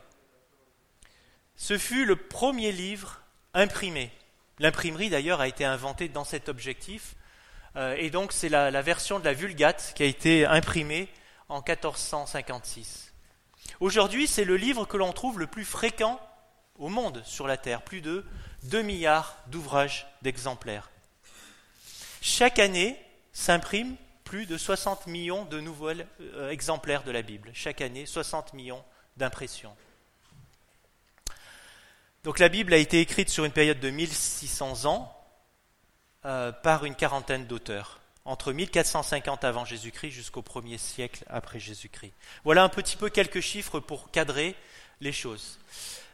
Ce 1.56 1.76
fut 1.78 2.04
le 2.04 2.16
premier 2.16 2.72
livre 2.72 3.20
imprimé. 3.54 4.10
L'imprimerie 4.58 5.10
d'ailleurs 5.10 5.40
a 5.40 5.48
été 5.48 5.64
inventée 5.64 6.08
dans 6.08 6.24
cet 6.24 6.48
objectif, 6.48 7.16
euh, 7.76 7.94
et 7.98 8.10
donc 8.10 8.32
c'est 8.32 8.48
la, 8.48 8.70
la 8.70 8.82
version 8.82 9.18
de 9.18 9.24
la 9.24 9.32
Vulgate 9.32 9.92
qui 9.94 10.02
a 10.02 10.06
été 10.06 10.46
imprimée 10.46 11.08
en 11.48 11.56
1456. 11.56 13.12
Aujourd'hui, 13.80 14.26
c'est 14.26 14.44
le 14.44 14.56
livre 14.56 14.86
que 14.86 14.96
l'on 14.96 15.12
trouve 15.12 15.38
le 15.38 15.46
plus 15.46 15.64
fréquent 15.64 16.20
au 16.82 16.88
monde 16.88 17.22
sur 17.24 17.46
la 17.46 17.56
Terre, 17.56 17.82
plus 17.82 18.00
de 18.00 18.26
2 18.64 18.82
milliards 18.82 19.36
d'ouvrages 19.46 20.06
d'exemplaires. 20.20 20.90
Chaque 22.20 22.58
année 22.58 22.98
s'impriment 23.32 23.96
plus 24.24 24.46
de 24.46 24.58
60 24.58 25.06
millions 25.06 25.44
de 25.44 25.60
nouveaux 25.60 25.90
euh, 25.90 26.50
exemplaires 26.50 27.04
de 27.04 27.12
la 27.12 27.22
Bible. 27.22 27.50
Chaque 27.54 27.80
année, 27.80 28.04
60 28.04 28.52
millions 28.54 28.82
d'impressions. 29.16 29.74
Donc 32.24 32.38
la 32.38 32.48
Bible 32.48 32.74
a 32.74 32.78
été 32.78 33.00
écrite 33.00 33.28
sur 33.28 33.44
une 33.44 33.52
période 33.52 33.80
de 33.80 33.90
1600 33.90 34.84
ans 34.86 35.16
euh, 36.24 36.50
par 36.50 36.84
une 36.84 36.94
quarantaine 36.94 37.46
d'auteurs, 37.46 38.00
entre 38.24 38.52
1450 38.52 39.44
avant 39.44 39.64
Jésus-Christ 39.64 40.10
jusqu'au 40.10 40.42
1er 40.42 40.78
siècle 40.78 41.24
après 41.28 41.60
Jésus-Christ. 41.60 42.12
Voilà 42.44 42.64
un 42.64 42.68
petit 42.68 42.96
peu 42.96 43.08
quelques 43.08 43.40
chiffres 43.40 43.78
pour 43.78 44.10
cadrer 44.10 44.56
les 45.00 45.12
choses. 45.12 45.58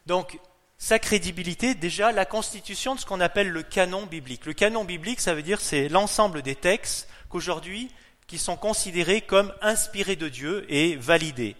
Donc, 0.07 0.39
sa 0.79 1.01
crédibilité, 1.01 1.75
déjà 1.75 2.13
la 2.13 2.25
constitution 2.25 2.95
de 2.95 3.01
ce 3.01 3.07
qu'on 3.07 3.21
appelle 3.21 3.49
le 3.49 3.65
canon 3.65 4.07
biblique. 4.07 4.47
Le 4.47 4.53
canon 4.53 4.85
biblique, 4.85 5.21
ça 5.21 5.35
veut 5.35 5.43
dire 5.43 5.61
c'est 5.61 5.89
l'ensemble 5.89 6.41
des 6.41 6.55
textes 6.55 7.09
qu'aujourd'hui 7.29 7.91
qui 8.29 8.39
sont 8.39 8.57
considérés 8.57 9.21
comme 9.21 9.53
inspirés 9.61 10.17
de 10.17 10.29
Dieu 10.29 10.65
et 10.69 10.95
validés. 10.97 11.57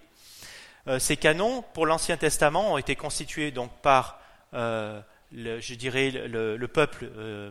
Euh, 0.87 0.99
ces 0.99 1.17
canons, 1.17 1.65
pour 1.75 1.87
l'Ancien 1.87 2.17
Testament, 2.17 2.73
ont 2.73 2.79
été 2.79 2.95
constitués 2.95 3.51
donc 3.51 3.71
par, 3.83 4.21
euh, 4.55 5.01
le, 5.33 5.61
je 5.61 5.75
dirais, 5.75 6.11
le, 6.11 6.67
peuple 6.69 7.11
euh, 7.17 7.51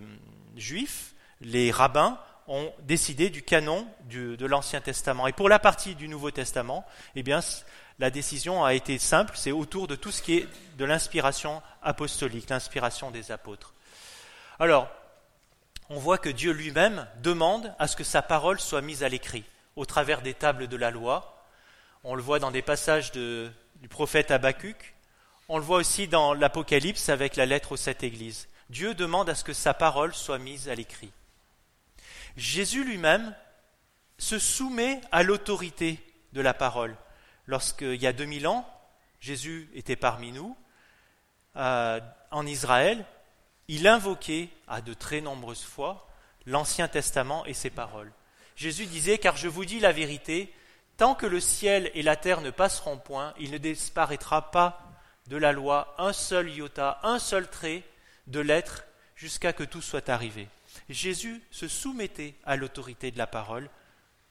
juif, 0.56 1.14
les 1.42 1.72
rabbins 1.72 2.18
ont 2.48 2.72
décidé 2.84 3.30
du 3.30 3.42
canon 3.42 3.86
de 4.10 4.46
l'Ancien 4.46 4.80
Testament. 4.80 5.28
Et 5.28 5.34
pour 5.34 5.50
la 5.50 5.60
partie 5.60 5.96
du 5.96 6.08
Nouveau 6.08 6.32
Testament, 6.32 6.86
eh 7.16 7.22
bien, 7.22 7.42
la 8.00 8.12
décision 8.12 8.64
a 8.64 8.74
été 8.74 9.00
simple, 9.00 9.34
c'est 9.36 9.52
autour 9.52 9.88
de 9.88 9.96
tout 9.96 10.12
ce 10.12 10.22
qui 10.22 10.38
est 10.38 10.48
de 10.78 10.86
l'inspiration 10.86 11.62
apostolique, 11.82 12.50
l'inspiration 12.50 13.10
des 13.10 13.32
apôtres. 13.32 13.74
Alors, 14.60 14.90
on 15.90 16.00
voit 16.00 16.18
que 16.18 16.30
Dieu 16.30 16.52
lui-même 16.52 17.08
demande 17.24 17.74
à 17.80 17.88
ce 17.88 17.96
que 17.96 18.04
sa 18.04 18.22
parole 18.22 18.60
soit 18.60 18.82
mise 18.82 19.04
à 19.04 19.10
l'écrit, 19.10 19.46
au 19.76 19.86
travers 19.86 20.22
des 20.22 20.34
tables 20.34 20.68
de 20.68 20.78
la 20.78 20.92
loi. 20.92 21.44
On 22.04 22.14
le 22.14 22.22
voit 22.22 22.40
dans 22.40 22.52
des 22.52 22.62
passages 22.62 23.12
du 23.12 23.52
prophète 23.90 24.32
Habacuc. 24.32 24.96
On 25.50 25.58
le 25.58 25.64
voit 25.64 25.78
aussi 25.78 26.08
dans 26.08 26.34
l'Apocalypse 26.34 27.10
avec 27.10 27.36
la 27.36 27.46
lettre 27.46 27.72
aux 27.72 27.78
sept 27.78 28.04
églises. 28.04 28.48
Dieu 28.70 28.94
demande 28.94 29.30
à 29.30 29.36
ce 29.36 29.44
que 29.44 29.54
sa 29.54 29.74
parole 29.74 30.14
soit 30.14 30.40
mise 30.40 30.68
à 30.68 30.76
l'écrit. 30.76 31.12
Jésus 32.36 32.84
lui-même 32.84 33.34
se 34.18 34.38
soumet 34.40 35.02
à 35.12 35.24
l'autorité 35.24 36.00
de 36.34 36.42
la 36.42 36.54
parole. 36.54 36.96
Lorsqu'il 37.48 38.02
y 38.02 38.08
a 38.08 38.14
2000 38.14 38.48
ans, 38.48 38.70
Jésus 39.20 39.70
était 39.74 39.96
parmi 39.96 40.32
nous, 40.32 40.56
euh, 41.56 42.00
en 42.30 42.46
Israël, 42.46 43.06
il 43.68 43.88
invoquait 43.88 44.50
à 44.68 44.82
de 44.82 44.94
très 44.94 45.22
nombreuses 45.22 45.64
fois 45.64 46.08
l'Ancien 46.46 46.88
Testament 46.88 47.46
et 47.46 47.54
ses 47.54 47.70
paroles. 47.70 48.12
Jésus 48.56 48.86
disait, 48.86 49.18
car 49.18 49.38
je 49.38 49.48
vous 49.48 49.66
dis 49.66 49.80
la 49.80 49.92
vérité, 49.92 50.54
tant 50.98 51.16
que 51.16 51.26
le 51.26 51.40
ciel 51.40 51.92
et 51.94 52.04
la 52.04 52.16
terre 52.16 52.42
ne 52.42 52.50
passeront 52.50 52.98
point, 52.98 53.34
il 53.40 53.52
ne 53.52 53.58
disparaîtra 53.58 54.52
pas 54.52 54.82
de 55.28 55.38
la 55.38 55.52
loi 55.52 55.96
un 55.98 56.14
seul 56.14 56.50
iota, 56.50 57.00
un 57.04 57.20
seul 57.20 57.50
trait 57.50 57.84
de 58.28 58.40
l'être, 58.40 58.86
jusqu'à 59.16 59.52
que 59.52 59.64
tout 59.64 59.82
soit 59.82 60.10
arrivé. 60.10 60.48
Jésus 60.90 61.42
se 61.52 61.68
soumettait 61.68 62.36
à 62.46 62.56
l'autorité 62.56 63.12
de 63.12 63.18
la 63.18 63.28
parole, 63.28 63.70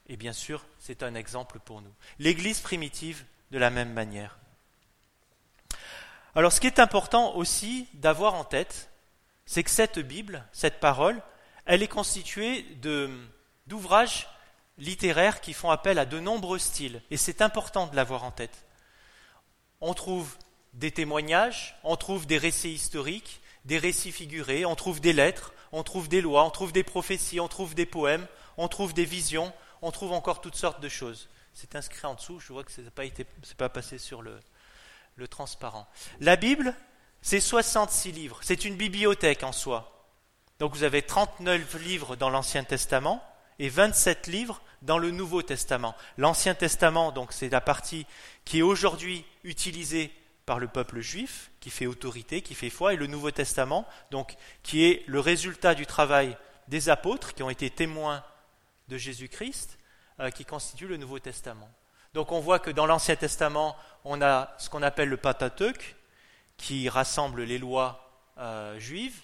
et 0.09 0.17
bien 0.17 0.33
sûr, 0.33 0.65
c'est 0.79 1.03
un 1.03 1.15
exemple 1.15 1.59
pour 1.59 1.81
nous. 1.81 1.93
L'Église 2.19 2.61
primitive, 2.61 3.25
de 3.51 3.59
la 3.59 3.71
même 3.71 3.93
manière. 3.93 4.39
Alors 6.35 6.53
ce 6.53 6.61
qui 6.61 6.67
est 6.67 6.81
important 6.81 7.35
aussi 7.37 7.89
d'avoir 7.95 8.35
en 8.35 8.45
tête, 8.45 8.91
c'est 9.47 9.63
que 9.63 9.71
cette 9.71 9.99
Bible, 9.99 10.45
cette 10.53 10.81
parole, 10.81 11.23
elle 11.65 11.83
est 11.83 11.89
constituée 11.89 12.63
d'ouvrages 13.67 14.29
littéraires 14.79 15.41
qui 15.41 15.53
font 15.53 15.71
appel 15.71 15.99
à 15.99 16.05
de 16.05 16.21
nombreux 16.21 16.59
styles, 16.59 17.01
et 17.11 17.17
c'est 17.17 17.41
important 17.41 17.87
de 17.87 17.97
l'avoir 17.97 18.25
en 18.25 18.31
tête. 18.31 18.67
On 19.81 19.95
trouve 19.95 20.37
des 20.75 20.91
témoignages, 20.91 21.77
on 21.85 21.97
trouve 21.97 22.27
des 22.27 22.39
récits 22.39 22.73
historiques, 22.73 23.41
des 23.65 23.79
récits 23.79 24.13
figurés, 24.13 24.67
on 24.67 24.75
trouve 24.75 25.01
des 25.01 25.13
lettres, 25.13 25.55
on 25.73 25.83
trouve 25.83 26.09
des 26.09 26.21
lois, 26.21 26.45
on 26.45 26.51
trouve 26.51 26.73
des 26.73 26.85
prophéties, 26.85 27.41
on 27.41 27.49
trouve 27.49 27.75
des 27.75 27.87
poèmes, 27.87 28.27
on 28.57 28.69
trouve 28.69 28.93
des 28.93 29.05
visions, 29.05 29.53
on 29.87 29.93
trouve 29.93 30.13
encore 30.13 30.41
toutes 30.41 30.57
sortes 30.57 30.81
de 30.81 30.89
choses. 30.89 31.29
C'est 31.53 31.77
inscrit 31.77 32.07
en 32.07 32.15
dessous, 32.15 32.41
je 32.41 32.53
vois 32.53 32.65
que 32.65 32.73
ce 32.73 32.81
n'est 32.81 32.91
pas, 32.91 33.05
pas 33.57 33.69
passé 33.69 33.99
sur 33.99 34.21
le, 34.21 34.41
transparent. 35.29 35.87
La 36.21 36.37
Bible, 36.37 36.75
c'est 37.23 37.41
66 37.41 38.13
livres, 38.13 38.39
c'est 38.43 38.65
une 38.65 38.77
bibliothèque 38.77 39.45
en 39.45 39.53
soi. 39.53 40.09
Donc 40.59 40.75
vous 40.75 40.83
avez 40.83 41.03
39 41.03 41.75
livres 41.83 42.17
dans 42.17 42.31
l'Ancien 42.31 42.65
Testament 42.65 43.23
et 43.59 43.69
27 43.69 44.27
livres 44.27 44.61
dans 44.83 44.99
le 44.99 45.11
Nouveau 45.13 45.43
Testament. 45.43 45.95
L'Ancien 46.19 46.55
Testament, 46.55 47.13
donc 47.13 47.33
c'est 47.33 47.49
la 47.49 47.61
partie 47.61 48.07
qui 48.45 48.59
est 48.59 48.63
aujourd'hui 48.63 49.25
utilisée 49.45 50.13
par 50.47 50.59
le 50.59 50.69
peuple 50.69 51.01
juif, 51.01 51.51
qui 51.61 51.71
fait 51.71 51.87
autorité, 51.87 52.43
qui 52.43 52.55
fait 52.55 52.71
foi, 52.71 52.95
et 52.95 52.97
le 52.97 53.07
Nouveau 53.07 53.31
Testament, 53.31 53.87
donc 54.11 54.35
qui 54.63 54.85
est 54.85 55.05
le 55.07 55.21
résultat 55.21 55.75
du 55.75 55.87
travail 55.87 56.37
des 56.69 56.89
apôtres 56.89 57.35
qui 57.35 57.43
ont 57.43 57.51
été 57.51 57.71
témoins 57.71 58.25
de 58.89 58.97
Jésus-Christ, 58.97 59.79
euh, 60.21 60.31
qui 60.31 60.45
constitue 60.45 60.87
le 60.87 60.97
Nouveau 60.97 61.19
Testament. 61.19 61.71
Donc 62.15 62.33
on 62.33 62.41
voit 62.41 62.59
que 62.59 62.71
dans 62.71 62.87
l'Ancien 62.87 63.17
Testament, 63.17 63.77
on 64.05 64.23
a 64.23 64.55
ce 64.59 64.71
qu'on 64.71 64.83
appelle 64.83 65.09
le 65.09 65.17
Pentateuque, 65.17 65.97
qui 66.57 66.89
rassemble 66.89 67.43
les 67.43 67.59
lois 67.59 68.11
euh, 68.39 68.79
juives, 68.79 69.21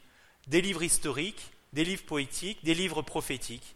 des 0.47 0.61
livres 0.61 0.83
historiques, 0.83 1.53
des 1.73 1.85
livres 1.85 2.05
poétiques, 2.05 2.63
des 2.65 2.75
livres 2.75 3.03
prophétiques. 3.03 3.75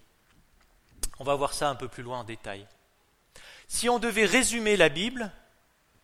On 1.19 1.25
va 1.25 1.35
voir 1.35 1.55
ça 1.55 1.71
un 1.71 1.75
peu 1.75 1.89
plus 1.89 2.03
loin 2.03 2.21
en 2.21 2.25
détail. 2.25 2.67
Si 3.69 3.89
on 3.89 3.99
devait 3.99 4.27
résumer 4.27 4.77
la 4.77 4.89
Bible, 4.89 5.31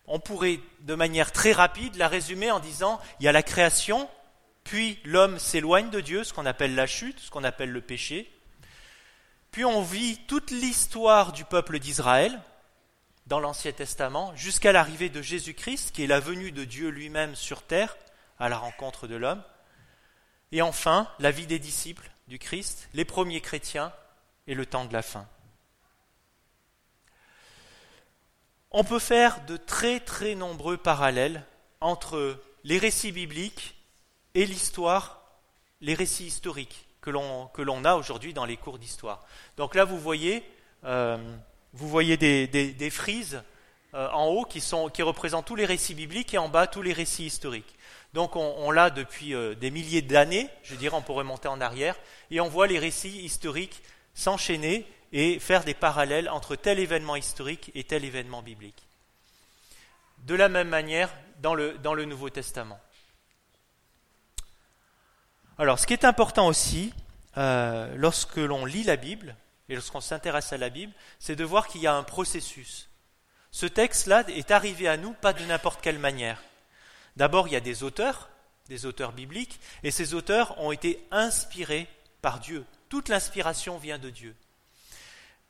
on 0.07 0.19
pourrait 0.19 0.61
de 0.81 0.95
manière 0.95 1.33
très 1.33 1.53
rapide 1.53 1.97
la 1.97 2.09
résumer 2.09 2.51
en 2.51 2.61
disant 2.61 3.01
il 3.21 3.25
y 3.25 3.29
a 3.29 3.33
la 3.33 3.43
création, 3.43 4.09
puis 4.65 4.99
l'homme 5.05 5.39
s'éloigne 5.39 5.91
de 5.91 6.01
Dieu, 6.01 6.25
ce 6.25 6.33
qu'on 6.33 6.47
appelle 6.47 6.75
la 6.75 6.87
chute, 6.87 7.19
ce 7.21 7.31
qu'on 7.31 7.45
appelle 7.45 7.71
le 7.71 7.81
péché. 7.81 8.31
Puis 9.53 9.67
on 9.67 9.83
vit 9.83 10.17
toute 10.27 10.51
l'histoire 10.51 11.33
du 11.33 11.45
peuple 11.45 11.79
d'Israël 11.79 12.41
dans 13.27 13.39
l'Ancien 13.39 13.73
Testament 13.73 14.35
jusqu'à 14.35 14.73
l'arrivée 14.73 15.11
de 15.11 15.21
Jésus-Christ, 15.21 15.93
qui 15.93 16.03
est 16.03 16.07
la 16.07 16.21
venue 16.21 16.53
de 16.53 16.65
Dieu 16.65 16.89
lui-même 16.89 17.35
sur 17.35 17.63
terre 17.63 17.99
à 18.39 18.49
la 18.49 18.57
rencontre 18.57 19.07
de 19.07 19.15
l'homme. 19.15 19.43
Et 20.53 20.63
enfin, 20.63 21.07
la 21.19 21.31
vie 21.31 21.47
des 21.47 21.59
disciples 21.59 22.11
du 22.29 22.39
Christ, 22.39 22.89
les 22.95 23.05
premiers 23.05 23.43
chrétiens 23.43 23.93
et 24.47 24.55
le 24.55 24.65
temps 24.65 24.87
de 24.87 24.93
la 24.95 25.03
fin. 25.03 25.29
On 28.71 28.85
peut 28.85 28.99
faire 28.99 29.45
de 29.45 29.59
très 29.59 30.01
très 30.01 30.35
nombreux 30.35 30.79
parallèles 30.79 31.45
entre 31.81 32.43
les 32.65 32.79
récits 32.79 33.13
bibliques 33.13 33.75
et 34.35 34.47
l'histoire, 34.47 35.23
les 35.83 35.93
récits 35.93 36.25
historiques 36.25 36.87
que 37.03 37.11
l'on 37.11 37.85
a 37.85 37.95
aujourd'hui 37.97 38.33
dans 38.33 38.45
les 38.45 38.57
cours 38.57 38.79
d'histoire. 38.79 39.27
Donc 39.57 39.75
là, 39.75 39.85
vous 39.85 39.99
voyez, 39.99 40.43
euh, 40.85 41.19
des, 41.75 42.91
frises 42.91 43.43
euh, 43.95 44.09
en 44.11 44.27
haut 44.27 44.45
qui, 44.45 44.63
représentent 45.03 45.47
tous 45.47 45.57
les 45.57 45.67
récits 45.67 45.95
bibliques 45.95 46.33
et 46.33 46.39
en 46.39 46.49
bas 46.49 46.67
tous 46.67 46.83
les 46.83 46.93
récits 46.93 47.27
historiques. 47.27 47.77
Donc 48.15 48.37
on, 48.37 48.71
l'a 48.71 48.91
depuis 48.91 49.35
euh, 49.35 49.55
des 49.55 49.71
milliers 49.71 50.03
d'années, 50.03 50.49
je 50.63 50.75
dirais, 50.75 50.97
on 50.97 51.03
pourrait 51.03 51.25
monter 51.25 51.49
en 51.49 51.61
arrière, 51.61 51.97
et 52.31 52.41
on 52.41 52.49
voit 52.49 52.67
les 52.67 52.79
récits 52.79 53.21
historiques 53.25 53.83
s'enchaîner 54.15 54.87
et 55.13 55.39
faire 55.39 55.65
des 55.65 55.75
parallèles 55.75 56.29
entre 56.29 56.55
tel 56.57 56.79
événement 56.79 57.17
historique 57.17 57.71
et 57.75 57.85
tel 57.85 58.05
événement 58.05 58.43
biblique. 58.43 58.87
De 60.27 60.35
la 60.35 60.49
même 60.49 60.69
manière 60.69 61.11
dans 61.41 61.55
le 61.55 62.05
Nouveau 62.05 62.31
Testament. 62.31 62.79
Alors, 65.59 65.79
ce 65.79 65.87
qui 65.87 65.93
est 65.93 66.05
important 66.05 66.47
aussi, 66.47 66.93
euh, 67.37 67.95
lorsque 67.97 68.37
l'on 68.37 68.65
lit 68.65 68.85
la 68.85 68.97
Bible, 68.97 69.37
et 69.69 69.75
lorsqu'on 69.75 70.01
s'intéresse 70.01 70.53
à 70.53 70.59
la 70.59 70.71
Bible, 70.71 70.93
c'est 71.19 71.37
de 71.37 71.45
voir 71.45 71.69
qu'il 71.69 71.81
y 71.81 71.87
a 71.87 71.95
un 71.95 72.03
processus. 72.03 72.89
Ce 73.51 73.67
texte-là 73.67 74.25
est 74.29 74.51
arrivé 74.51 74.89
à 74.89 74.97
nous 74.97 75.13
pas 75.13 75.33
de 75.33 75.45
n'importe 75.45 75.81
quelle 75.81 75.99
manière. 75.99 76.43
D'abord, 77.17 77.49
il 77.49 77.53
y 77.53 77.57
a 77.57 77.61
des 77.61 77.83
auteurs, 77.83 78.31
des 78.69 78.87
auteurs 78.87 79.13
bibliques, 79.13 79.61
et 79.83 79.91
ces 79.91 80.15
auteurs 80.15 80.59
ont 80.59 80.73
été 80.73 81.07
inspirés 81.11 81.87
par 82.23 82.41
Dieu. 82.41 82.65
Toute 82.89 83.09
l'inspiration 83.09 83.79
vient 83.79 83.99
de 83.99 84.11
Dieu. 84.11 84.35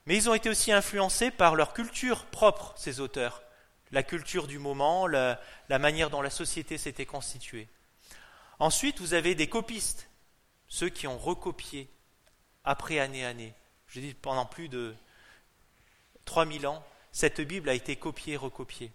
Mais 0.06 0.16
ils 0.16 0.28
ont 0.28 0.34
été 0.34 0.50
aussi 0.50 0.72
influencés 0.72 1.30
par 1.30 1.54
leur 1.54 1.72
culture 1.72 2.24
propre, 2.26 2.74
ces 2.76 3.00
auteurs, 3.00 3.42
la 3.92 4.02
culture 4.02 4.46
du 4.46 4.58
moment, 4.58 5.06
la, 5.06 5.38
manière 5.68 6.10
dont 6.10 6.22
la 6.22 6.30
société 6.30 6.78
s'était 6.78 7.06
constituée. 7.06 7.68
Ensuite, 8.62 9.00
vous 9.00 9.12
avez 9.12 9.34
des 9.34 9.48
copistes, 9.48 10.08
ceux 10.68 10.88
qui 10.88 11.08
ont 11.08 11.18
recopié 11.18 11.90
après 12.62 13.00
année 13.00 13.24
année. 13.24 13.54
Je 13.88 13.98
dis 13.98 14.14
pendant 14.14 14.46
plus 14.46 14.68
de 14.68 14.94
3000 16.26 16.68
ans, 16.68 16.86
cette 17.10 17.40
Bible 17.40 17.68
a 17.68 17.74
été 17.74 17.96
copiée, 17.96 18.36
recopiée. 18.36 18.92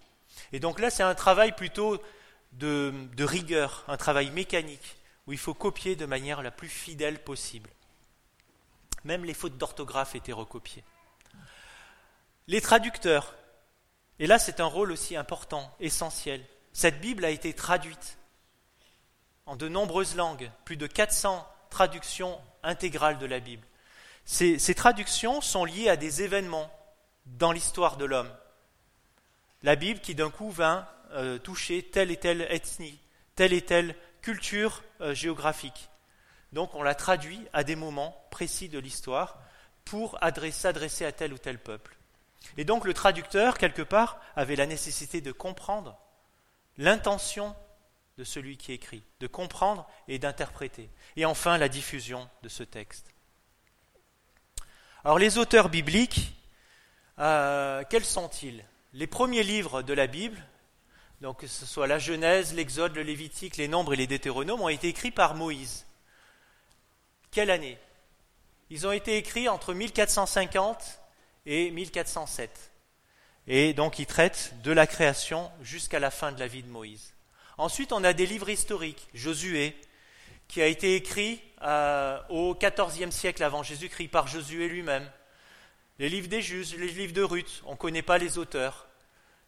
Et 0.54 0.62
donc 0.62 0.80
là, 0.80 0.90
c'est 0.90 1.04
un 1.04 1.16
travail 1.16 1.54
plutôt 1.54 2.02
de, 2.54 2.94
de, 3.18 3.26
rigueur, 3.26 3.84
un 3.90 3.98
travail 3.98 4.30
mécanique, 4.30 4.96
où 5.28 5.34
il 5.34 5.38
faut 5.38 5.54
copier 5.54 5.98
de 5.98 6.06
manière 6.06 6.42
la 6.42 6.52
plus 6.52 6.70
fidèle 6.70 7.22
possible. 7.22 7.70
Même 9.04 9.26
les 9.26 9.34
fautes 9.34 9.58
d'orthographe 9.58 10.16
étaient 10.16 10.32
recopiées. 10.32 10.86
Les 12.48 12.62
traducteurs. 12.62 13.36
Et 14.20 14.28
là, 14.28 14.40
c'est 14.40 14.62
un 14.62 14.66
rôle 14.66 14.94
aussi 14.94 15.18
important, 15.18 15.76
essentiel. 15.82 16.42
Cette 16.72 17.02
Bible 17.02 17.26
a 17.26 17.32
été 17.32 17.52
traduite 17.54 18.18
en 19.48 19.56
de 19.56 19.68
nombreuses 19.68 20.16
langues, 20.16 20.52
plus 20.66 20.78
de 20.78 20.86
400 20.86 21.48
traductions 21.70 22.40
intégrales 22.64 23.18
de 23.18 23.26
la 23.26 23.40
Bible. 23.40 23.66
Ces, 24.26 24.76
traductions 24.76 25.40
sont 25.40 25.64
liées 25.64 25.90
à 25.90 25.96
des 25.96 26.22
événements 26.22 26.70
dans 27.26 27.54
l'histoire 27.54 27.96
de 27.96 28.04
l'homme. 28.04 28.30
La 29.64 29.78
Bible 29.78 30.02
qui 30.02 30.16
d'un 30.16 30.30
coup 30.30 30.52
vint 30.52 30.86
euh, 31.12 31.38
toucher 31.40 31.82
telle 31.82 32.12
et 32.12 32.18
telle 32.18 32.42
ethnie, 32.50 33.00
telle 33.36 33.54
et 33.54 33.62
telle 33.62 33.96
culture 34.22 34.84
euh, 35.00 35.14
géographique. 35.14 35.90
Donc 36.52 36.76
on 36.76 36.84
la 36.84 36.94
traduit 36.94 37.42
à 37.54 37.64
des 37.64 37.78
moments 37.78 38.22
précis 38.32 38.68
de 38.68 38.80
l'histoire 38.80 39.40
pour 39.86 40.20
s'adresser 40.52 41.06
à 41.06 41.12
tel 41.14 41.32
ou 41.32 41.38
tel 41.38 41.58
peuple. 41.58 41.98
Et 42.58 42.66
donc 42.66 42.84
le 42.84 42.94
traducteur, 42.94 43.58
quelque 43.58 43.82
part, 43.82 44.20
avait 44.36 44.58
la 44.58 44.66
nécessité 44.66 45.22
de 45.22 45.32
comprendre 45.32 45.98
l'intention 46.78 47.56
de 48.18 48.24
celui 48.24 48.58
qui 48.58 48.72
écrit, 48.72 49.04
de 49.20 49.28
comprendre 49.28 49.88
et 50.08 50.20
d'interpréter. 50.20 50.90
Et 51.16 51.26
enfin, 51.26 51.58
la 51.58 51.70
diffusion 51.70 52.28
de 52.42 52.50
ce 52.50 52.64
texte. 52.64 53.14
Alors 55.04 55.20
les 55.20 55.38
auteurs 55.38 55.70
bibliques, 55.70 56.34
euh, 57.20 57.84
quels 57.90 58.06
sont-ils? 58.06 58.64
Les 58.94 59.08
premiers 59.08 59.44
livres 59.44 59.82
de 59.84 59.94
la 59.94 60.08
Bible, 60.08 60.42
donc 61.22 61.42
que 61.42 61.48
ce 61.48 61.66
soit 61.66 61.88
la 61.88 62.00
Genèse, 62.00 62.54
l'Exode, 62.54 62.96
le 62.96 63.04
Lévitique, 63.04 63.58
les 63.58 63.68
Nombres 63.68 63.94
et 63.94 63.98
les 63.98 64.08
Deutéronomes, 64.08 64.62
ont 64.62 64.70
été 64.70 64.88
écrits 64.88 65.12
par 65.12 65.36
Moïse. 65.36 65.86
Quelle 67.32 67.52
année? 67.52 67.78
Ils 68.70 68.86
ont 68.86 68.92
été 68.92 69.18
écrits 69.18 69.48
entre 69.48 69.74
1450 69.74 71.00
et 71.46 71.72
1407. 71.72 72.72
Et 73.48 73.74
donc 73.74 74.00
ils 74.00 74.06
traitent 74.06 74.56
de 74.64 74.72
la 74.72 74.88
création 74.88 75.50
jusqu'à 75.62 76.00
la 76.00 76.12
fin 76.12 76.32
de 76.32 76.40
la 76.40 76.48
vie 76.48 76.64
de 76.64 76.70
Moïse. 76.70 77.14
Ensuite, 77.58 77.92
on 77.92 78.04
a 78.04 78.14
des 78.14 78.26
livres 78.26 78.50
historiques, 78.50 79.08
Josué, 79.14 79.76
qui 80.48 80.62
a 80.62 80.68
été 80.68 80.96
écrit 80.96 81.42
euh, 81.64 82.20
au 82.30 82.56
XIVe 82.56 83.12
siècle 83.12 83.44
avant 83.44 83.64
Jésus-Christ 83.64 84.10
par 84.10 84.28
Josué 84.28 84.68
lui-même. 84.68 85.10
Les 86.00 86.10
livres 86.10 86.28
des 86.28 86.42
Juges, 86.42 86.76
les 86.76 86.90
livres 86.90 87.14
de 87.14 87.24
Ruth, 87.24 87.64
on 87.66 87.72
ne 87.72 87.78
connaît 87.78 88.04
pas 88.04 88.20
les 88.20 88.38
auteurs. 88.38 88.88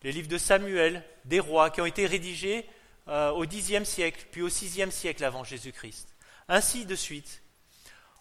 Les 0.01 0.11
livres 0.11 0.27
de 0.27 0.37
Samuel, 0.37 1.03
des 1.25 1.39
rois, 1.39 1.69
qui 1.69 1.81
ont 1.81 1.85
été 1.85 2.07
rédigés 2.07 2.65
euh, 3.07 3.31
au 3.31 3.45
Xe 3.45 3.83
siècle, 3.83 4.25
puis 4.31 4.41
au 4.41 4.47
VIe 4.47 4.91
siècle 4.91 5.23
avant 5.23 5.43
Jésus-Christ. 5.43 6.07
Ainsi 6.47 6.85
de 6.85 6.95
suite. 6.95 7.43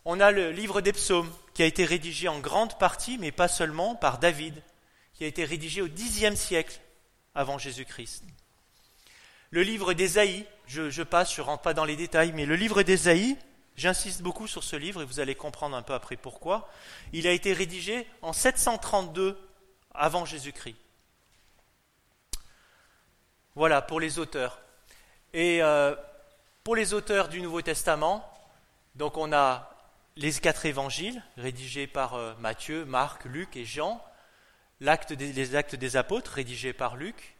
On 0.04 0.20
a 0.20 0.30
le 0.30 0.50
livre 0.50 0.82
des 0.82 0.92
psaumes, 0.92 1.30
qui 1.54 1.62
a 1.62 1.66
été 1.66 1.84
rédigé 1.84 2.28
en 2.28 2.40
grande 2.40 2.78
partie, 2.78 3.16
mais 3.18 3.32
pas 3.32 3.48
seulement, 3.48 3.94
par 3.94 4.18
David, 4.18 4.62
qui 5.14 5.24
a 5.24 5.26
été 5.26 5.44
rédigé 5.44 5.80
au 5.80 5.88
Xe 5.88 6.34
siècle 6.34 6.78
avant 7.34 7.58
Jésus-Christ. 7.58 8.24
Le 9.50 9.62
livre 9.62 9.94
d'Ésaïe, 9.94 10.44
je, 10.66 11.02
passe, 11.02 11.34
je 11.34 11.40
ne 11.40 11.46
rentre 11.46 11.62
pas 11.62 11.74
dans 11.74 11.86
les 11.86 11.96
détails, 11.96 12.32
mais 12.32 12.44
le 12.44 12.54
livre 12.54 12.82
d'Ésaïe, 12.82 13.38
j'insiste 13.76 14.20
beaucoup 14.20 14.46
sur 14.46 14.62
ce 14.62 14.76
livre 14.76 15.00
et 15.00 15.04
vous 15.06 15.20
allez 15.20 15.34
comprendre 15.34 15.76
un 15.76 15.82
peu 15.82 15.94
après 15.94 16.16
pourquoi. 16.16 16.68
Il 17.12 17.26
a 17.26 17.32
été 17.32 17.54
rédigé 17.54 18.06
en 18.20 18.34
732 18.34 19.38
avant 19.94 20.26
Jésus-Christ. 20.26 20.76
Voilà 23.54 23.80
pour 23.80 24.00
les 24.00 24.18
auteurs. 24.18 24.60
Et 25.32 25.62
euh, 25.62 25.94
pour 26.62 26.76
les 26.76 26.92
auteurs 26.92 27.28
du 27.28 27.40
Nouveau 27.40 27.62
Testament, 27.62 28.30
donc 28.94 29.16
on 29.16 29.32
a 29.32 29.74
les 30.16 30.32
quatre 30.32 30.66
évangiles 30.66 31.22
rédigés 31.36 31.86
par 31.86 32.14
euh, 32.14 32.34
Matthieu, 32.40 32.84
Marc, 32.84 33.24
Luc 33.24 33.56
et 33.56 33.64
Jean, 33.64 34.04
l'acte 34.80 35.10
les 35.12 35.54
actes 35.56 35.74
des 35.74 35.96
apôtres 35.96 36.32
rédigés 36.32 36.72
par 36.72 36.96
Luc, 36.96 37.36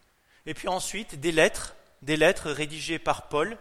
et 0.47 0.55
puis 0.55 0.69
ensuite 0.69 1.21
des 1.21 1.33
lettres 1.33 1.75
des 2.03 2.17
lettres 2.17 2.51
rédigées 2.51 2.99
par 2.99 3.29
Paul 3.29 3.57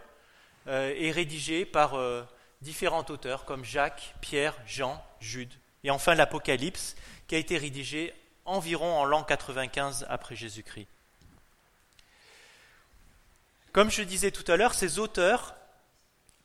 euh, 0.66 0.92
et 0.96 1.10
rédigées 1.10 1.64
par 1.64 1.94
euh, 1.94 2.22
différents 2.62 3.04
auteurs 3.08 3.44
comme 3.44 3.64
Jacques, 3.64 4.14
Pierre, 4.20 4.54
Jean, 4.66 5.02
Jude. 5.20 5.52
Et 5.84 5.90
enfin 5.90 6.14
l'Apocalypse 6.14 6.96
qui 7.26 7.34
a 7.34 7.38
été 7.38 7.56
rédigé 7.58 8.14
environ 8.44 8.98
en 8.98 9.04
l'an 9.04 9.22
95 9.22 10.06
après 10.08 10.36
Jésus-Christ. 10.36 10.88
Comme 13.72 13.90
je 13.90 14.02
disais 14.02 14.30
tout 14.30 14.50
à 14.50 14.56
l'heure, 14.56 14.74
ces 14.74 14.98
auteurs 14.98 15.54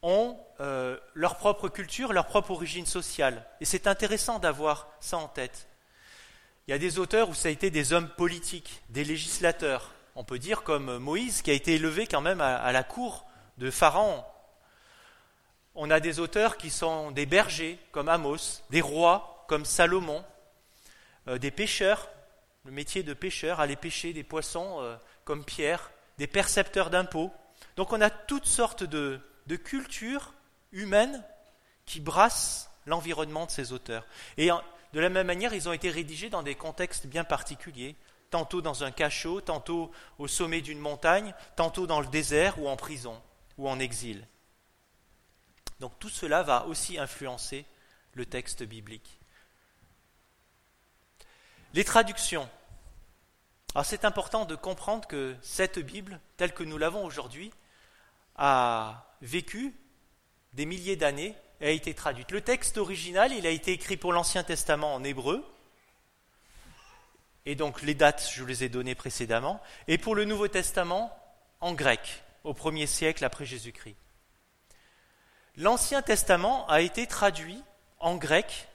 ont 0.01 0.37
euh, 0.59 0.97
leur 1.13 1.37
propre 1.37 1.69
culture, 1.69 2.13
leur 2.13 2.27
propre 2.27 2.51
origine 2.51 2.85
sociale. 2.85 3.45
Et 3.61 3.65
c'est 3.65 3.87
intéressant 3.87 4.37
d'avoir 4.37 4.89
ça 4.99 5.17
en 5.17 5.27
tête. 5.27 5.67
Il 6.67 6.71
y 6.71 6.73
a 6.73 6.77
des 6.77 6.99
auteurs 6.99 7.29
où 7.29 7.33
ça 7.33 7.47
a 7.47 7.51
été 7.51 7.69
des 7.69 7.93
hommes 7.93 8.09
politiques, 8.09 8.81
des 8.89 9.03
législateurs, 9.03 9.93
on 10.15 10.23
peut 10.23 10.39
dire 10.39 10.63
comme 10.63 10.97
Moïse, 10.97 11.41
qui 11.41 11.51
a 11.51 11.53
été 11.53 11.75
élevé 11.75 12.07
quand 12.07 12.21
même 12.21 12.41
à, 12.41 12.71
la 12.71 12.83
cour 12.83 13.25
de 13.57 13.71
Pharaon. 13.71 14.23
On 15.75 15.89
a 15.89 15.99
des 15.99 16.19
auteurs 16.19 16.57
qui 16.57 16.69
sont 16.69 17.11
des 17.11 17.25
bergers, 17.25 17.79
comme 17.91 18.09
Amos, 18.09 18.61
des 18.69 18.81
rois, 18.81 19.45
comme 19.47 19.65
Salomon, 19.65 20.23
euh, 21.27 21.37
des 21.37 21.51
pêcheurs, 21.51 22.09
le 22.65 22.71
métier 22.71 23.01
de 23.03 23.13
pêcheur, 23.13 23.59
aller 23.59 23.75
pêcher 23.75 24.13
des 24.13 24.23
poissons, 24.23 24.81
euh, 24.81 24.95
comme 25.25 25.43
Pierre, 25.43 25.91
des 26.19 26.27
percepteurs 26.27 26.89
d'impôts. 26.89 27.31
Donc 27.75 27.91
on 27.91 28.01
a 28.01 28.11
toutes 28.11 28.45
sortes 28.45 28.83
de, 28.83 29.19
de 29.47 29.55
cultures 29.55 30.33
humaines 30.71 31.23
qui 31.85 31.99
brassent 31.99 32.69
l'environnement 32.85 33.45
de 33.45 33.51
ces 33.51 33.73
auteurs. 33.73 34.05
Et 34.37 34.49
de 34.93 34.99
la 34.99 35.09
même 35.09 35.27
manière, 35.27 35.53
ils 35.53 35.67
ont 35.67 35.73
été 35.73 35.89
rédigés 35.89 36.29
dans 36.29 36.43
des 36.43 36.55
contextes 36.55 37.07
bien 37.07 37.23
particuliers 37.23 37.95
tantôt 38.33 38.63
dans 38.63 38.83
un 38.83 38.89
cachot, 38.89 39.41
tantôt 39.41 39.91
au 40.17 40.27
sommet 40.27 40.61
d'une 40.61 40.79
montagne, 40.79 41.35
tantôt 41.55 41.85
dans 41.85 42.01
le 42.01 42.07
désert 42.07 42.59
ou 42.59 42.67
en 42.67 42.75
prison 42.75 43.21
ou 43.59 43.69
en 43.69 43.77
exil. 43.77 44.27
Donc 45.79 45.91
tout 45.99 46.09
cela 46.09 46.41
va 46.41 46.65
aussi 46.65 46.97
influencer 46.97 47.63
le 48.13 48.25
texte 48.25 48.63
biblique. 48.63 49.19
Les 51.75 51.83
traductions. 51.83 52.49
Alors 53.75 53.85
c'est 53.85 54.03
important 54.03 54.45
de 54.45 54.55
comprendre 54.55 55.07
que 55.07 55.35
cette 55.43 55.77
Bible, 55.77 56.19
telle 56.35 56.55
que 56.55 56.63
nous 56.63 56.79
l'avons 56.79 57.05
aujourd'hui, 57.05 57.51
a 58.35 59.13
vécu 59.21 59.75
des 60.53 60.65
milliers 60.65 60.95
d'années 60.95 61.35
et 61.61 61.67
a 61.67 61.69
été 61.69 61.93
traduite. 61.93 62.31
Le 62.31 62.41
texte 62.41 62.79
original, 62.79 63.31
il 63.31 63.45
a 63.45 63.51
été 63.51 63.73
écrit 63.73 63.95
pour 63.95 64.11
l'Ancien 64.11 64.43
Testament 64.43 64.95
en 64.95 65.03
hébreu, 65.03 65.45
et 67.45 67.55
donc 67.55 67.81
les 67.81 67.93
dates, 67.93 68.29
je 68.33 68.41
vous 68.41 68.47
les 68.47 68.63
ai 68.63 68.69
données 68.69 68.95
précédemment, 68.95 69.61
et 69.87 69.97
pour 69.97 70.15
le 70.15 70.25
Nouveau 70.25 70.47
Testament, 70.47 71.17
en 71.59 71.73
grec, 71.73 72.23
au 72.43 72.53
premier 72.53 72.87
siècle 72.87 73.23
après 73.25 73.45
Jésus-Christ. 73.45 73.95
L'Ancien 75.55 76.01
Testament 76.01 76.67
a 76.67 76.81
été 76.81 77.05
traduit 77.05 77.61
en 77.99 78.15
grec 78.15 78.67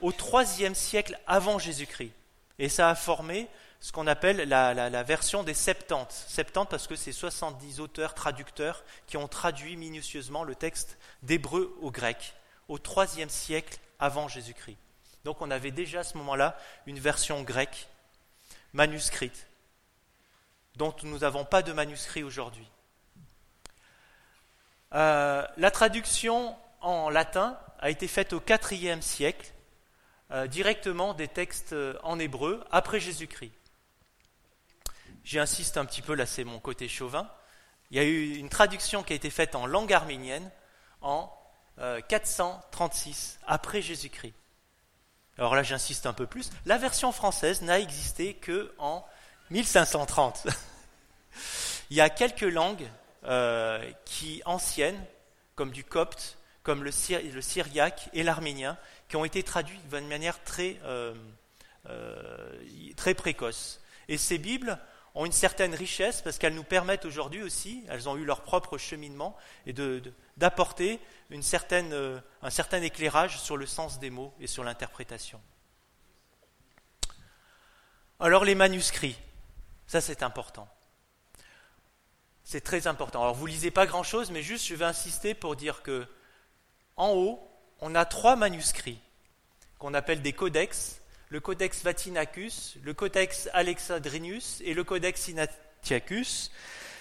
au 0.00 0.12
troisième 0.12 0.74
siècle 0.74 1.18
avant 1.26 1.58
Jésus-Christ, 1.58 2.12
et 2.58 2.68
ça 2.68 2.90
a 2.90 2.94
formé 2.94 3.48
ce 3.80 3.92
qu'on 3.92 4.06
appelle 4.06 4.48
la, 4.48 4.72
la, 4.74 5.02
version 5.02 5.42
des 5.42 5.54
Septante. 5.54 6.10
Septante 6.10 6.70
parce 6.70 6.86
que 6.86 6.96
c'est 6.96 7.12
70 7.12 7.80
auteurs, 7.80 8.14
traducteurs, 8.14 8.84
qui 9.06 9.16
ont 9.16 9.28
traduit 9.28 9.76
minutieusement 9.76 10.44
le 10.44 10.54
texte 10.54 10.98
d'hébreu 11.22 11.76
au 11.82 11.90
grec, 11.90 12.34
au 12.68 12.78
troisième 12.78 13.28
siècle 13.28 13.78
avant 13.98 14.28
Jésus-Christ. 14.28 14.78
Donc 15.24 15.42
on 15.42 15.50
avait 15.50 15.70
déjà 15.70 16.00
à 16.00 16.04
ce 16.04 16.16
moment-là 16.18 16.58
une 16.86 16.98
version 16.98 17.42
grecque 17.42 17.88
manuscrite, 18.76 19.48
dont 20.76 20.94
nous 21.02 21.20
n'avons 21.20 21.46
pas 21.46 21.62
de 21.62 21.72
manuscrit 21.72 22.22
aujourd'hui. 22.22 22.68
Euh, 24.94 25.44
la 25.56 25.70
traduction 25.70 26.54
en 26.82 27.08
latin 27.08 27.58
a 27.78 27.88
été 27.88 28.06
faite 28.06 28.34
au 28.34 28.42
IVe 28.70 29.00
siècle, 29.00 29.50
euh, 30.30 30.46
directement 30.46 31.14
des 31.14 31.26
textes 31.26 31.72
euh, 31.72 31.98
en 32.02 32.18
hébreu, 32.18 32.62
après 32.70 33.00
Jésus-Christ. 33.00 33.52
J'insiste 35.24 35.78
un 35.78 35.86
petit 35.86 36.02
peu, 36.02 36.14
là 36.14 36.26
c'est 36.26 36.44
mon 36.44 36.60
côté 36.60 36.86
chauvin. 36.86 37.30
Il 37.90 37.96
y 37.96 38.00
a 38.00 38.04
eu 38.04 38.36
une 38.36 38.50
traduction 38.50 39.02
qui 39.02 39.14
a 39.14 39.16
été 39.16 39.30
faite 39.30 39.54
en 39.54 39.66
langue 39.66 39.92
arménienne 39.92 40.50
en 41.00 41.32
436 42.08 43.38
après 43.46 43.82
Jésus-Christ. 43.82 44.34
Alors 45.38 45.54
là, 45.54 45.62
j'insiste 45.62 46.06
un 46.06 46.12
peu 46.12 46.26
plus. 46.26 46.50
La 46.64 46.78
version 46.78 47.12
française 47.12 47.62
n'a 47.62 47.78
existé 47.78 48.34
que 48.34 48.72
en 48.78 49.04
1530. 49.50 50.46
Il 51.90 51.96
y 51.96 52.00
a 52.00 52.08
quelques 52.08 52.40
langues 52.40 52.88
euh, 53.24 53.90
qui 54.04 54.42
anciennes, 54.44 55.00
comme 55.54 55.70
du 55.70 55.84
copte, 55.84 56.38
comme 56.62 56.82
le, 56.82 56.90
syriaque 56.90 58.08
et 58.12 58.22
l'arménien, 58.22 58.76
qui 59.08 59.16
ont 59.16 59.24
été 59.24 59.42
traduites 59.42 59.86
d'une 59.88 60.08
manière 60.08 60.42
très, 60.42 60.80
euh, 60.84 61.14
euh, 61.88 62.52
très 62.96 63.14
précoce. 63.14 63.80
Et 64.08 64.18
ces 64.18 64.38
Bibles 64.38 64.78
ont 65.16 65.24
une 65.24 65.32
certaine 65.32 65.74
richesse 65.74 66.20
parce 66.20 66.38
qu'elles 66.38 66.54
nous 66.54 66.62
permettent 66.62 67.06
aujourd'hui 67.06 67.42
aussi, 67.42 67.82
elles 67.88 68.06
ont 68.08 68.16
eu 68.16 68.24
leur 68.24 68.42
propre 68.42 68.76
cheminement, 68.76 69.34
et 69.64 69.72
d'apporter 70.36 71.00
euh, 71.32 72.20
un 72.42 72.50
certain 72.50 72.82
éclairage 72.82 73.40
sur 73.40 73.56
le 73.56 73.66
sens 73.66 73.98
des 73.98 74.10
mots 74.10 74.34
et 74.40 74.46
sur 74.46 74.62
l'interprétation. 74.62 75.40
Alors 78.20 78.44
les 78.44 78.54
manuscrits, 78.54 79.18
ça 79.86 80.02
c'est 80.02 80.22
important. 80.22 80.68
C'est 82.44 82.60
très 82.62 82.86
important. 82.86 83.22
Alors 83.22 83.34
vous 83.34 83.46
lisez 83.46 83.70
pas 83.70 83.86
grand-chose, 83.86 84.30
mais 84.30 84.42
juste 84.42 84.66
je 84.66 84.74
vais 84.74 84.84
insister 84.84 85.32
pour 85.32 85.56
dire 85.56 85.82
que 85.82 86.06
en 86.96 87.12
haut, 87.12 87.50
on 87.80 87.94
a 87.94 88.04
trois 88.04 88.36
manuscrits 88.36 89.00
qu'on 89.78 89.94
appelle 89.94 90.20
des 90.20 90.34
codex, 90.34 91.00
le 91.28 91.40
codex 91.40 91.82
Vatinacus, 91.82 92.76
le 92.82 92.94
codex 92.94 93.48
Alexandrinus 93.52 94.62
et 94.64 94.74
le 94.74 94.84
codex 94.84 95.20
Sinatiacus. 95.22 96.50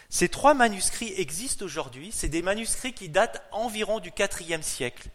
Ces 0.10 0.30
trois 0.30 0.54
manuscrits 0.54 1.14
existent 1.18 1.66
aujourd'hui. 1.66 2.12
C'est 2.12 2.30
des 2.30 2.42
manuscrits 2.42 2.94
qui 2.94 3.10
datent 3.10 3.44
environ 3.52 4.00
du 4.00 4.12
IVe 4.18 4.62
siècle. 4.62 5.10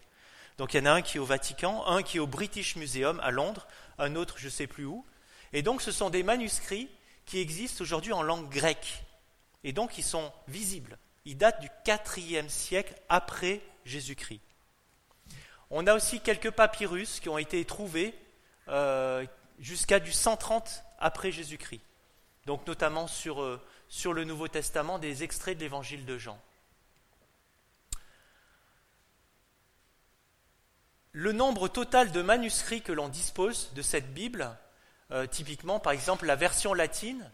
Donc 0.59 0.75
il 0.75 0.79
y 0.79 0.81
en 0.81 0.87
a 0.87 0.92
un 0.92 1.03
qui 1.03 1.16
est 1.16 1.20
au 1.20 1.25
Vatican, 1.25 1.87
un 1.87 2.03
qui 2.03 2.18
est 2.18 2.20
au 2.20 2.27
British 2.27 2.77
Museum 2.77 3.18
à 3.20 3.31
Londres, 3.31 3.66
un 3.99 4.14
autre 4.14 4.35
je 4.38 4.46
ne 4.46 4.51
sais 4.51 4.66
plus 4.66 4.85
où. 4.85 5.05
Et 5.53 5.62
donc 5.62 5.83
ce 5.83 5.90
sont 5.90 6.11
des 6.11 6.23
manuscrits 6.23 6.88
qui 7.25 7.38
existent 7.38 7.83
aujourd'hui 7.83 8.12
en 8.12 8.23
langue 8.23 8.49
grecque. 8.49 9.03
Et 9.64 9.73
donc 9.73 9.99
ils 9.99 10.05
sont 10.05 10.33
visibles. 10.49 10.99
Ils 11.25 11.37
datent 11.37 11.61
du 11.61 11.70
IVe 12.16 12.49
siècle 12.49 12.94
après 13.09 13.61
Jésus-Christ. 13.85 14.40
On 15.70 15.87
a 15.87 15.94
aussi 15.94 16.20
quelques 16.20 16.51
papyrus 16.51 17.20
qui 17.20 17.29
ont 17.29 17.38
été 17.38 17.64
trouvés 17.64 18.14
euh, 18.70 19.26
jusqu'à 19.59 19.98
du 19.98 20.12
130 20.12 20.85
après 21.00 21.33
Jésus-Christ. 21.33 21.83
Donc 22.46 22.66
notamment 22.66 23.09
sur, 23.09 23.42
euh, 23.42 23.61
sur 23.88 24.12
le 24.12 24.24
Nouveau 24.24 24.46
Testament, 24.46 24.98
des 24.98 25.24
extraits 25.24 25.56
de 25.59 25.62
l'évangile 25.62 26.06
de 26.06 26.16
Jean. 26.18 26.38
Le 31.12 31.33
nombre 31.33 31.66
total 31.66 32.12
de 32.12 32.22
manuscrits 32.22 32.83
que 32.83 32.92
l'on 32.92 33.09
dispose 33.09 33.72
de 33.74 33.83
cette 33.83 34.14
Bible, 34.14 34.56
euh, 35.11 35.26
typiquement 35.26 35.80
par 35.80 35.92
exemple 35.92 36.26
la 36.26 36.37
version 36.37 36.72
latine, 36.72 37.28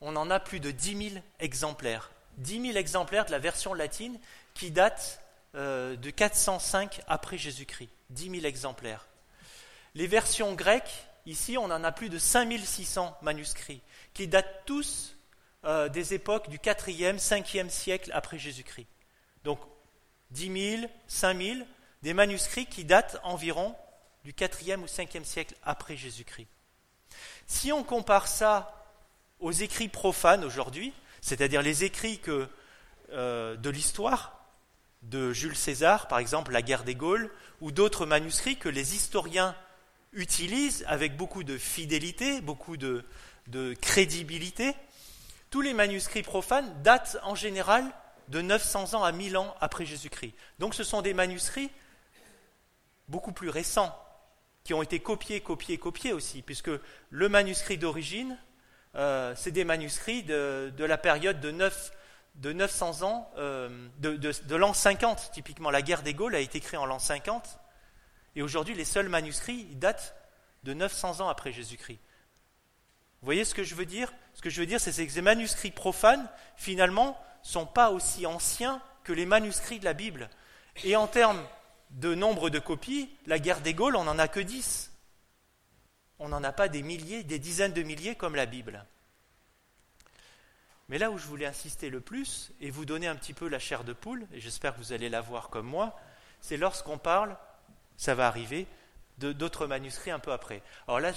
on 0.00 0.16
en 0.16 0.28
a 0.28 0.40
plus 0.40 0.58
de 0.58 0.72
10 0.72 1.10
000 1.10 1.24
exemplaires. 1.38 2.10
10 2.38 2.62
000 2.72 2.78
exemplaires 2.78 3.26
de 3.26 3.30
la 3.30 3.38
version 3.38 3.74
latine 3.74 4.18
qui 4.54 4.70
date 4.70 5.22
de 5.54 6.10
405 6.10 7.02
après 7.06 7.38
Jésus-Christ. 7.38 7.90
10 8.10 8.30
000 8.30 8.44
exemplaires. 8.44 9.09
Les 9.94 10.06
versions 10.06 10.54
grecques, 10.54 11.06
ici, 11.26 11.58
on 11.58 11.64
en 11.64 11.84
a 11.84 11.92
plus 11.92 12.08
de 12.08 12.18
5600 12.18 13.16
manuscrits, 13.22 13.82
qui 14.14 14.28
datent 14.28 14.62
tous 14.66 15.16
euh, 15.64 15.88
des 15.88 16.14
époques 16.14 16.48
du 16.48 16.58
4e, 16.58 17.18
5e 17.18 17.68
siècle 17.68 18.10
après 18.14 18.38
Jésus-Christ. 18.38 18.86
Donc 19.44 19.60
10 20.30 20.78
000, 20.78 20.92
5 21.06 21.42
000, 21.42 21.58
des 22.02 22.14
manuscrits 22.14 22.66
qui 22.66 22.84
datent 22.84 23.20
environ 23.24 23.74
du 24.24 24.32
4e 24.32 24.80
ou 24.80 24.86
5e 24.86 25.24
siècle 25.24 25.54
après 25.64 25.96
Jésus-Christ. 25.96 26.48
Si 27.46 27.72
on 27.72 27.82
compare 27.82 28.28
ça 28.28 28.86
aux 29.40 29.52
écrits 29.52 29.88
profanes 29.88 30.44
aujourd'hui, 30.44 30.92
c'est-à-dire 31.20 31.62
les 31.62 31.84
écrits 31.84 32.20
euh, 33.10 33.56
de 33.56 33.70
l'histoire, 33.70 34.46
de 35.02 35.32
Jules 35.32 35.56
César, 35.56 36.08
par 36.08 36.18
exemple 36.18 36.52
la 36.52 36.62
guerre 36.62 36.84
des 36.84 36.94
Gaules, 36.94 37.30
ou 37.60 37.72
d'autres 37.72 38.06
manuscrits 38.06 38.56
que 38.56 38.68
les 38.68 38.94
historiens 38.94 39.56
utilisent 40.12 40.84
avec 40.88 41.16
beaucoup 41.16 41.44
de 41.44 41.56
fidélité, 41.58 42.40
beaucoup 42.40 42.76
de, 42.76 43.04
crédibilité. 43.80 44.74
Tous 45.50 45.60
les 45.60 45.74
manuscrits 45.74 46.22
profanes 46.22 46.82
datent 46.82 47.18
en 47.22 47.34
général 47.34 47.84
de 48.28 48.40
900 48.40 48.94
ans 48.94 49.02
à 49.02 49.12
1000 49.12 49.36
ans 49.36 49.54
après 49.60 49.84
Jésus-Christ. 49.84 50.34
Donc 50.58 50.74
ce 50.74 50.84
sont 50.84 51.02
des 51.02 51.14
manuscrits 51.14 51.70
beaucoup 53.08 53.32
plus 53.32 53.48
récents, 53.48 53.92
qui 54.62 54.74
ont 54.74 54.82
été 54.82 55.00
copiés, 55.00 55.40
copiés, 55.40 55.78
copiés 55.78 56.12
aussi, 56.12 56.42
puisque 56.42 56.70
le 57.10 57.28
manuscrit 57.28 57.78
d'origine, 57.78 58.38
euh, 58.94 59.34
c'est 59.36 59.50
des 59.50 59.64
manuscrits 59.64 60.22
de, 60.22 60.72
la 60.78 60.98
période 60.98 61.40
de 61.40 61.50
9 61.50 61.92
de 62.36 62.52
900 62.52 63.02
ans, 63.02 63.30
euh, 63.38 63.88
de, 63.98 64.54
l'an 64.56 64.72
50, 64.72 65.30
typiquement. 65.32 65.70
La 65.70 65.82
guerre 65.82 66.02
des 66.02 66.14
Gaules 66.14 66.34
a 66.34 66.40
été 66.40 66.58
écrite 66.58 66.78
en 66.78 66.86
l'an 66.86 66.98
50, 66.98 67.59
et 68.36 68.42
aujourd'hui, 68.42 68.74
les 68.74 68.84
seuls 68.84 69.08
manuscrits 69.08 69.64
datent 69.76 70.14
de 70.62 70.74
900 70.74 71.20
ans 71.20 71.28
après 71.28 71.52
Jésus-Christ. 71.52 71.98
Vous 73.20 73.26
voyez 73.26 73.44
ce 73.44 73.54
que 73.54 73.64
je 73.64 73.74
veux 73.74 73.86
dire? 73.86 74.12
Ce 74.34 74.40
que 74.40 74.50
je 74.50 74.60
veux 74.60 74.66
dire, 74.66 74.80
c'est 74.80 74.92
que 75.06 75.12
ces 75.12 75.22
manuscrits 75.22 75.70
profanes, 75.70 76.28
finalement, 76.56 77.22
ne 77.44 77.48
sont 77.48 77.66
pas 77.66 77.90
aussi 77.90 78.26
anciens 78.26 78.80
que 79.04 79.12
les 79.12 79.26
manuscrits 79.26 79.78
de 79.78 79.84
la 79.84 79.92
Bible. 79.92 80.30
Et 80.84 80.96
en 80.96 81.06
termes 81.06 81.44
de 81.90 82.14
nombre 82.14 82.50
de 82.50 82.58
copies, 82.58 83.10
la 83.26 83.38
guerre 83.38 83.60
des 83.60 83.74
Gaules, 83.74 83.96
on 83.96 84.04
n'en 84.04 84.18
a 84.18 84.28
que 84.28 84.40
10. 84.40 84.92
On 86.18 86.28
n'en 86.28 86.44
a 86.44 86.52
pas 86.52 86.68
des 86.68 86.82
milliers, 86.82 87.24
des 87.24 87.38
dizaines 87.38 87.72
de 87.72 87.82
milliers 87.82 88.14
comme 88.14 88.36
la 88.36 88.46
Bible. 88.46 88.84
Mais 90.88 90.98
là 90.98 91.10
où 91.10 91.18
je 91.18 91.26
voulais 91.26 91.46
insister 91.46 91.88
le 91.88 92.00
plus, 92.00 92.52
et 92.60 92.70
vous 92.70 92.84
donner 92.84 93.06
un 93.06 93.16
petit 93.16 93.34
peu 93.34 93.48
la 93.48 93.58
chair 93.58 93.84
de 93.84 93.92
poule, 93.92 94.26
et 94.32 94.40
j'espère 94.40 94.74
que 94.74 94.78
vous 94.78 94.92
allez 94.92 95.08
la 95.08 95.20
voir 95.20 95.48
comme 95.48 95.66
moi, 95.66 95.98
c'est 96.40 96.56
lorsqu'on 96.56 96.98
parle, 96.98 97.36
ça 98.00 98.14
va 98.14 98.26
arriver, 98.26 98.66
d'autres 99.18 99.66
manuscrits 99.66 100.10
un 100.10 100.18
peu 100.18 100.32
après. 100.32 100.62
Alors 100.88 101.00
là, 101.00 101.12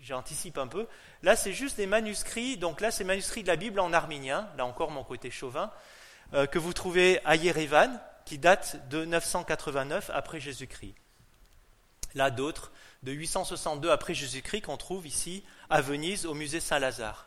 j'anticipe 0.00 0.56
un 0.56 0.66
peu. 0.66 0.86
Là, 1.22 1.36
c'est 1.36 1.52
juste 1.52 1.76
des 1.76 1.86
manuscrits, 1.86 2.56
donc 2.56 2.80
là, 2.80 2.90
c'est 2.90 3.04
manuscrits 3.04 3.42
de 3.42 3.48
la 3.48 3.56
Bible 3.56 3.78
en 3.78 3.92
arménien, 3.92 4.48
là 4.56 4.64
encore 4.64 4.90
mon 4.90 5.04
côté 5.04 5.30
chauvin, 5.30 5.70
euh, 6.32 6.46
que 6.46 6.58
vous 6.58 6.72
trouvez 6.72 7.20
à 7.26 7.36
Yerevan, 7.36 8.00
qui 8.24 8.38
date 8.38 8.88
de 8.88 9.04
989 9.04 10.10
après 10.14 10.40
Jésus-Christ. 10.40 10.94
Là, 12.14 12.30
d'autres 12.30 12.72
de 13.02 13.12
862 13.12 13.90
après 13.90 14.14
Jésus-Christ 14.14 14.62
qu'on 14.62 14.78
trouve 14.78 15.06
ici 15.06 15.44
à 15.68 15.82
Venise 15.82 16.24
au 16.24 16.32
musée 16.32 16.60
Saint-Lazare. 16.60 17.26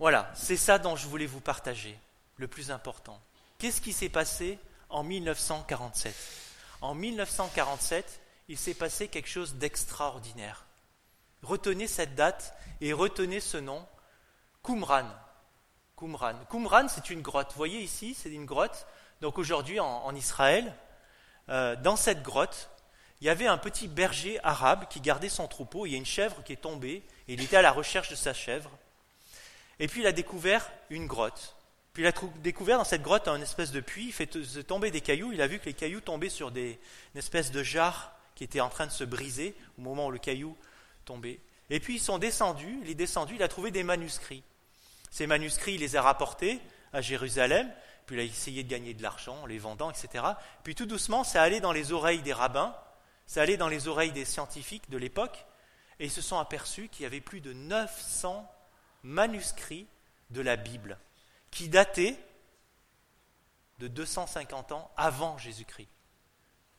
Voilà, 0.00 0.32
c'est 0.34 0.56
ça 0.56 0.80
dont 0.80 0.96
je 0.96 1.06
voulais 1.06 1.26
vous 1.26 1.40
partager, 1.40 1.96
le 2.38 2.48
plus 2.48 2.72
important. 2.72 3.20
Qu'est-ce 3.58 3.80
qui 3.80 3.92
s'est 3.92 4.08
passé 4.08 4.58
en 4.88 5.04
1947 5.04 6.45
En 6.80 6.94
1947, 6.94 8.20
il 8.48 8.58
s'est 8.58 8.74
passé 8.74 9.08
quelque 9.08 9.28
chose 9.28 9.54
d'extraordinaire. 9.54 10.66
Retenez 11.42 11.86
cette 11.86 12.14
date 12.14 12.54
et 12.80 12.92
retenez 12.92 13.40
ce 13.40 13.56
nom, 13.56 13.86
Qumran. 14.62 15.08
Qumran. 15.96 16.34
Qumran, 16.50 16.88
c'est 16.88 17.10
une 17.10 17.22
grotte. 17.22 17.52
Vous 17.52 17.56
voyez 17.56 17.80
ici, 17.80 18.14
c'est 18.14 18.30
une 18.30 18.44
grotte. 18.44 18.86
Donc 19.20 19.38
aujourd'hui 19.38 19.80
en, 19.80 20.14
Israël, 20.14 20.74
euh, 21.48 21.74
dans 21.76 21.96
cette 21.96 22.22
grotte, 22.22 22.68
il 23.20 23.26
y 23.26 23.30
avait 23.30 23.46
un 23.46 23.56
petit 23.56 23.88
berger 23.88 24.38
arabe 24.44 24.86
qui 24.88 25.00
gardait 25.00 25.30
son 25.30 25.48
troupeau. 25.48 25.86
Il 25.86 25.92
y 25.92 25.94
a 25.94 25.98
une 25.98 26.04
chèvre 26.04 26.42
qui 26.42 26.52
est 26.52 26.56
tombée 26.56 27.02
et 27.28 27.34
il 27.34 27.40
était 27.40 27.56
à 27.56 27.62
la 27.62 27.72
recherche 27.72 28.10
de 28.10 28.14
sa 28.14 28.34
chèvre. 28.34 28.70
Et 29.78 29.88
puis 29.88 30.00
il 30.00 30.06
a 30.06 30.12
découvert 30.12 30.70
une 30.90 31.06
grotte. 31.06 31.55
Puis 31.96 32.02
il 32.02 32.08
a 32.08 32.12
découvert 32.42 32.76
dans 32.76 32.84
cette 32.84 33.00
grotte 33.00 33.26
un 33.26 33.40
espèce 33.40 33.72
de 33.72 33.80
puits, 33.80 34.08
il 34.08 34.12
fait 34.12 34.26
tomber 34.66 34.90
des 34.90 35.00
cailloux, 35.00 35.32
il 35.32 35.40
a 35.40 35.46
vu 35.46 35.58
que 35.58 35.64
les 35.64 35.72
cailloux 35.72 36.02
tombaient 36.02 36.28
sur 36.28 36.50
des, 36.50 36.78
une 37.14 37.18
espèce 37.18 37.50
de 37.50 37.62
jarre 37.62 38.12
qui 38.34 38.44
était 38.44 38.60
en 38.60 38.68
train 38.68 38.84
de 38.84 38.92
se 38.92 39.02
briser 39.02 39.54
au 39.78 39.80
moment 39.80 40.08
où 40.08 40.10
le 40.10 40.18
caillou 40.18 40.54
tombait. 41.06 41.40
Et 41.70 41.80
puis 41.80 41.94
ils 41.94 42.00
sont 42.00 42.18
descendus, 42.18 42.80
il 42.82 42.90
est 42.90 42.94
descendu, 42.94 43.36
il 43.36 43.42
a 43.42 43.48
trouvé 43.48 43.70
des 43.70 43.82
manuscrits. 43.82 44.42
Ces 45.10 45.26
manuscrits, 45.26 45.76
il 45.76 45.80
les 45.80 45.96
a 45.96 46.02
rapportés 46.02 46.60
à 46.92 47.00
Jérusalem, 47.00 47.66
puis 48.04 48.16
il 48.16 48.20
a 48.20 48.24
essayé 48.24 48.62
de 48.62 48.68
gagner 48.68 48.92
de 48.92 49.02
l'argent 49.02 49.38
en 49.44 49.46
les 49.46 49.56
vendant, 49.56 49.90
etc. 49.90 50.22
Puis 50.64 50.74
tout 50.74 50.84
doucement, 50.84 51.24
ça 51.24 51.42
allait 51.42 51.60
dans 51.60 51.72
les 51.72 51.92
oreilles 51.92 52.20
des 52.20 52.34
rabbins, 52.34 52.76
ça 53.26 53.40
allait 53.40 53.56
dans 53.56 53.68
les 53.68 53.88
oreilles 53.88 54.12
des 54.12 54.26
scientifiques 54.26 54.90
de 54.90 54.98
l'époque, 54.98 55.46
et 55.98 56.04
ils 56.04 56.10
se 56.10 56.20
sont 56.20 56.36
aperçus 56.36 56.90
qu'il 56.90 57.04
y 57.04 57.06
avait 57.06 57.22
plus 57.22 57.40
de 57.40 57.54
900 57.54 58.46
manuscrits 59.02 59.86
de 60.28 60.42
la 60.42 60.56
Bible 60.56 60.98
qui 61.56 61.70
dataient 61.70 62.18
de 63.78 63.88
250 63.88 64.72
ans 64.72 64.90
avant 64.94 65.38
Jésus-Christ. 65.38 65.88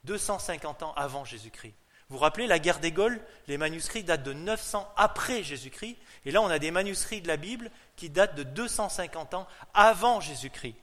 250 0.04 0.84
ans 0.84 0.94
avant 0.96 1.26
Jésus-Christ. 1.26 1.74
Vous 2.10 2.18
vous 2.18 2.22
rappelez, 2.22 2.46
la 2.46 2.60
guerre 2.60 2.80
des 2.80 2.92
Gaules, 2.92 3.20
les 3.48 3.58
manuscrits 3.58 4.04
datent 4.04 4.22
de 4.22 4.34
900 4.34 4.88
après 4.96 5.42
Jésus-Christ, 5.42 5.98
et 6.26 6.32
là 6.32 6.44
on 6.44 6.48
a 6.48 6.60
des 6.60 6.70
manuscrits 6.70 7.22
de 7.22 7.28
la 7.28 7.38
Bible 7.38 7.72
qui 7.96 8.12
datent 8.12 8.36
de 8.36 8.44
250 8.44 9.34
ans 9.34 9.48
avant 9.74 10.22
Jésus-Christ. 10.22 10.76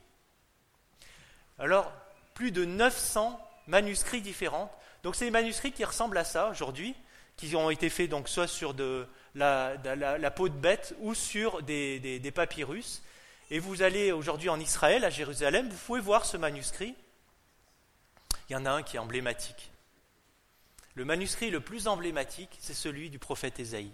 Alors, 1.57 1.89
plus 2.33 2.51
de 2.51 2.65
900 2.65 3.39
manuscrits 3.67 4.21
différents. 4.21 4.69
Donc 5.03 5.15
c'est 5.15 5.23
des 5.23 5.31
manuscrits 5.31 5.71
qui 5.71 5.85
ressemblent 5.85 6.17
à 6.17 6.25
ça 6.25 6.49
aujourd'hui, 6.49 6.95
qui 7.37 7.55
ont 7.55 7.69
été 7.69 7.89
faits 7.89 8.09
donc 8.09 8.27
soit 8.27 8.47
sur 8.47 8.75
la, 9.35 10.31
peau 10.35 10.49
de 10.49 10.53
bête 10.53 10.95
ou 10.99 11.13
sur 11.13 11.63
des, 11.63 12.31
papyrus. 12.35 13.01
Et 13.51 13.59
vous 13.59 13.83
allez 13.83 14.11
aujourd'hui 14.11 14.49
en 14.49 14.59
Israël, 14.59 15.05
à 15.05 15.09
Jérusalem, 15.09 15.69
vous 15.69 15.77
pouvez 15.77 16.01
voir 16.01 16.25
ce 16.25 16.37
manuscrit. 16.37 16.95
Il 18.49 18.53
y 18.53 18.55
en 18.55 18.65
a 18.65 18.71
un 18.71 18.83
qui 18.83 18.95
est 18.95 18.99
emblématique. 18.99 19.71
Le 20.95 21.05
manuscrit 21.05 21.51
le 21.51 21.59
plus 21.59 21.87
emblématique, 21.87 22.57
c'est 22.59 22.73
celui 22.73 23.09
du 23.09 23.19
prophète 23.19 23.59
Ésaïe. 23.59 23.91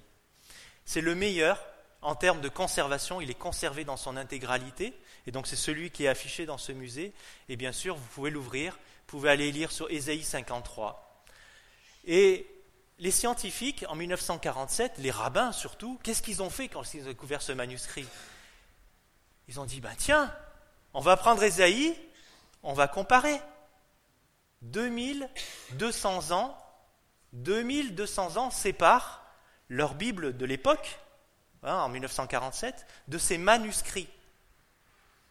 C'est 0.85 1.01
le 1.01 1.15
meilleur 1.15 1.63
en 2.01 2.15
termes 2.15 2.41
de 2.41 2.49
conservation, 2.49 3.21
il 3.21 3.29
est 3.29 3.35
conservé 3.35 3.83
dans 3.83 3.97
son 3.97 4.17
intégralité, 4.17 4.93
et 5.27 5.31
donc 5.31 5.47
c'est 5.47 5.55
celui 5.55 5.91
qui 5.91 6.05
est 6.05 6.07
affiché 6.07 6.45
dans 6.45 6.57
ce 6.57 6.71
musée. 6.71 7.13
Et 7.47 7.55
bien 7.55 7.71
sûr, 7.71 7.95
vous 7.95 8.07
pouvez 8.13 8.31
l'ouvrir, 8.31 8.73
vous 8.73 9.17
pouvez 9.17 9.29
aller 9.29 9.51
lire 9.51 9.71
sur 9.71 9.89
Ésaïe 9.91 10.23
53. 10.23 11.23
Et 12.05 12.47
les 12.99 13.11
scientifiques, 13.11 13.85
en 13.87 13.95
1947, 13.95 14.93
les 14.97 15.11
rabbins 15.11 15.51
surtout, 15.51 15.99
qu'est-ce 16.03 16.21
qu'ils 16.21 16.41
ont 16.41 16.49
fait 16.49 16.69
quand 16.69 16.93
ils 16.93 17.03
ont 17.03 17.07
découvert 17.07 17.41
ce 17.41 17.51
manuscrit? 17.51 18.07
Ils 19.51 19.59
ont 19.59 19.65
dit, 19.65 19.81
ben 19.81 19.93
tiens, 19.97 20.33
on 20.93 21.01
va 21.01 21.17
prendre 21.17 21.43
Esaïe, 21.43 21.93
on 22.63 22.71
va 22.71 22.87
comparer. 22.87 23.37
2200 24.61 26.31
ans, 26.31 26.57
2200 27.33 28.37
ans 28.37 28.49
séparent 28.49 29.25
leur 29.67 29.95
Bible 29.95 30.37
de 30.37 30.45
l'époque, 30.45 31.01
hein, 31.63 31.75
en 31.79 31.89
1947, 31.89 32.87
de 33.09 33.17
ces 33.17 33.37
manuscrits. 33.37 34.07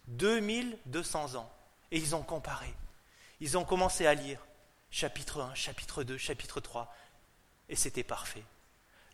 2200 0.08 1.36
ans. 1.36 1.50
Et 1.90 1.96
ils 1.96 2.14
ont 2.14 2.22
comparé. 2.22 2.74
Ils 3.40 3.56
ont 3.56 3.64
commencé 3.64 4.06
à 4.06 4.12
lire 4.12 4.38
chapitre 4.90 5.40
1, 5.40 5.54
chapitre 5.54 6.02
2, 6.02 6.18
chapitre 6.18 6.60
3, 6.60 6.94
et 7.70 7.74
c'était 7.74 8.04
parfait. 8.04 8.44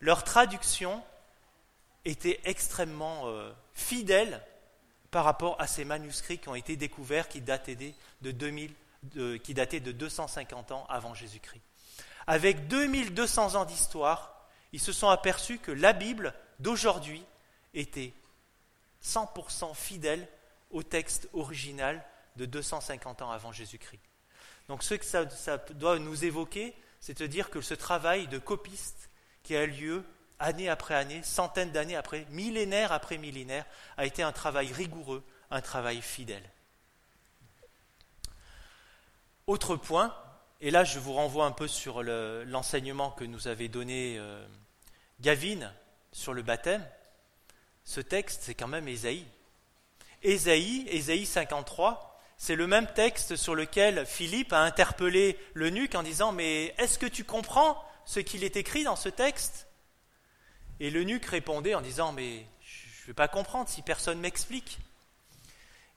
Leur 0.00 0.24
traduction 0.24 1.00
était 2.04 2.40
extrêmement 2.42 3.28
euh, 3.28 3.52
fidèle 3.72 4.42
par 5.16 5.24
rapport 5.24 5.58
à 5.58 5.66
ces 5.66 5.86
manuscrits 5.86 6.38
qui 6.38 6.50
ont 6.50 6.54
été 6.54 6.76
découverts 6.76 7.26
qui 7.26 7.40
dataient 7.40 7.74
de, 8.20 8.30
2000, 8.32 8.74
qui 9.38 9.54
dataient 9.54 9.80
de 9.80 9.90
250 9.90 10.72
ans 10.72 10.84
avant 10.90 11.14
Jésus-Christ. 11.14 11.62
avec 12.26 12.68
2200 12.68 13.54
ans 13.54 13.64
d'histoire, 13.64 14.46
ils 14.74 14.78
se 14.78 14.92
sont 14.92 15.08
aperçus 15.08 15.58
que 15.58 15.72
la 15.72 15.94
Bible 15.94 16.34
d'aujourd'hui 16.58 17.24
était 17.72 18.12
100% 19.02 19.74
fidèle 19.74 20.28
au 20.70 20.82
texte 20.82 21.30
original 21.32 22.04
de 22.36 22.44
250 22.44 23.22
ans 23.22 23.30
avant 23.30 23.52
Jésus-Christ. 23.52 24.02
Donc 24.68 24.82
ce 24.82 24.96
que 24.96 25.06
ça, 25.06 25.30
ça 25.30 25.56
doit 25.56 25.98
nous 25.98 26.26
évoquer, 26.26 26.76
c'est 27.00 27.18
de 27.22 27.26
dire 27.26 27.48
que 27.48 27.62
ce 27.62 27.72
travail 27.72 28.28
de 28.28 28.36
copiste 28.36 29.08
qui 29.42 29.56
a 29.56 29.64
lieu 29.64 30.04
année 30.38 30.68
après 30.68 30.94
année, 30.94 31.22
centaines 31.22 31.72
d'années 31.72 31.96
après, 31.96 32.26
millénaire 32.30 32.92
après 32.92 33.18
millénaire, 33.18 33.64
a 33.96 34.06
été 34.06 34.22
un 34.22 34.32
travail 34.32 34.72
rigoureux, 34.72 35.24
un 35.50 35.60
travail 35.60 36.00
fidèle. 36.02 36.42
Autre 39.46 39.76
point, 39.76 40.14
et 40.60 40.70
là 40.70 40.84
je 40.84 40.98
vous 40.98 41.12
renvoie 41.12 41.46
un 41.46 41.52
peu 41.52 41.68
sur 41.68 42.02
l'enseignement 42.02 43.10
que 43.10 43.24
nous 43.24 43.48
avait 43.48 43.68
donné 43.68 44.16
euh, 44.18 44.44
Gavin 45.20 45.72
sur 46.12 46.34
le 46.34 46.42
baptême, 46.42 46.86
ce 47.84 48.00
texte 48.00 48.42
c'est 48.42 48.54
quand 48.54 48.68
même 48.68 48.88
Ésaïe. 48.88 49.24
Ésaïe, 50.22 50.86
Ésaïe 50.88 51.26
53, 51.26 52.20
c'est 52.36 52.56
le 52.56 52.66
même 52.66 52.86
texte 52.94 53.36
sur 53.36 53.54
lequel 53.54 54.04
Philippe 54.04 54.52
a 54.52 54.60
interpellé 54.60 55.38
l'eunuque 55.54 55.94
en 55.94 56.02
disant 56.02 56.32
Mais 56.32 56.74
est-ce 56.78 56.98
que 56.98 57.06
tu 57.06 57.24
comprends 57.24 57.82
ce 58.04 58.20
qu'il 58.20 58.44
est 58.44 58.56
écrit 58.56 58.84
dans 58.84 58.96
ce 58.96 59.08
texte? 59.08 59.66
Et 60.80 60.90
l'eunuque 60.90 61.26
répondait 61.26 61.74
en 61.74 61.80
disant 61.80 62.12
Mais 62.12 62.46
je 62.60 63.02
ne 63.02 63.06
vais 63.08 63.14
pas 63.14 63.28
comprendre 63.28 63.68
si 63.68 63.82
personne 63.82 64.20
m'explique. 64.20 64.78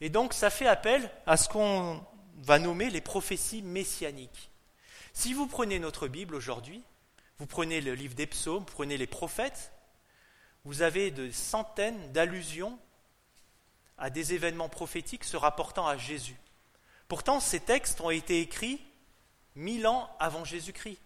Et 0.01 0.09
donc 0.09 0.33
ça 0.33 0.49
fait 0.49 0.67
appel 0.67 1.09
à 1.25 1.37
ce 1.37 1.49
qu'on 1.49 2.01
va 2.37 2.59
nommer 2.59 2.89
les 2.89 3.01
prophéties 3.01 3.61
messianiques. 3.61 4.49
Si 5.13 5.33
vous 5.33 5.47
prenez 5.47 5.79
notre 5.79 6.07
Bible 6.07 6.35
aujourd'hui, 6.35 6.83
vous 7.37 7.47
prenez 7.47 7.81
le 7.81 7.93
livre 7.93 8.15
des 8.15 8.27
psaumes, 8.27 8.59
vous 8.59 8.73
prenez 8.73 8.97
les 8.97 9.07
prophètes, 9.07 9.71
vous 10.65 10.81
avez 10.81 11.11
des 11.11 11.31
centaines 11.31 12.11
d'allusions 12.11 12.77
à 13.97 14.09
des 14.09 14.33
événements 14.33 14.69
prophétiques 14.69 15.25
se 15.25 15.35
rapportant 15.35 15.87
à 15.87 15.97
Jésus. 15.97 16.37
Pourtant, 17.07 17.39
ces 17.39 17.59
textes 17.59 17.99
ont 18.01 18.11
été 18.11 18.39
écrits 18.39 18.81
mille 19.55 19.87
ans 19.87 20.09
avant 20.19 20.45
Jésus-Christ. 20.45 20.99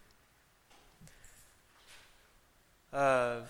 Euh, 2.92 3.42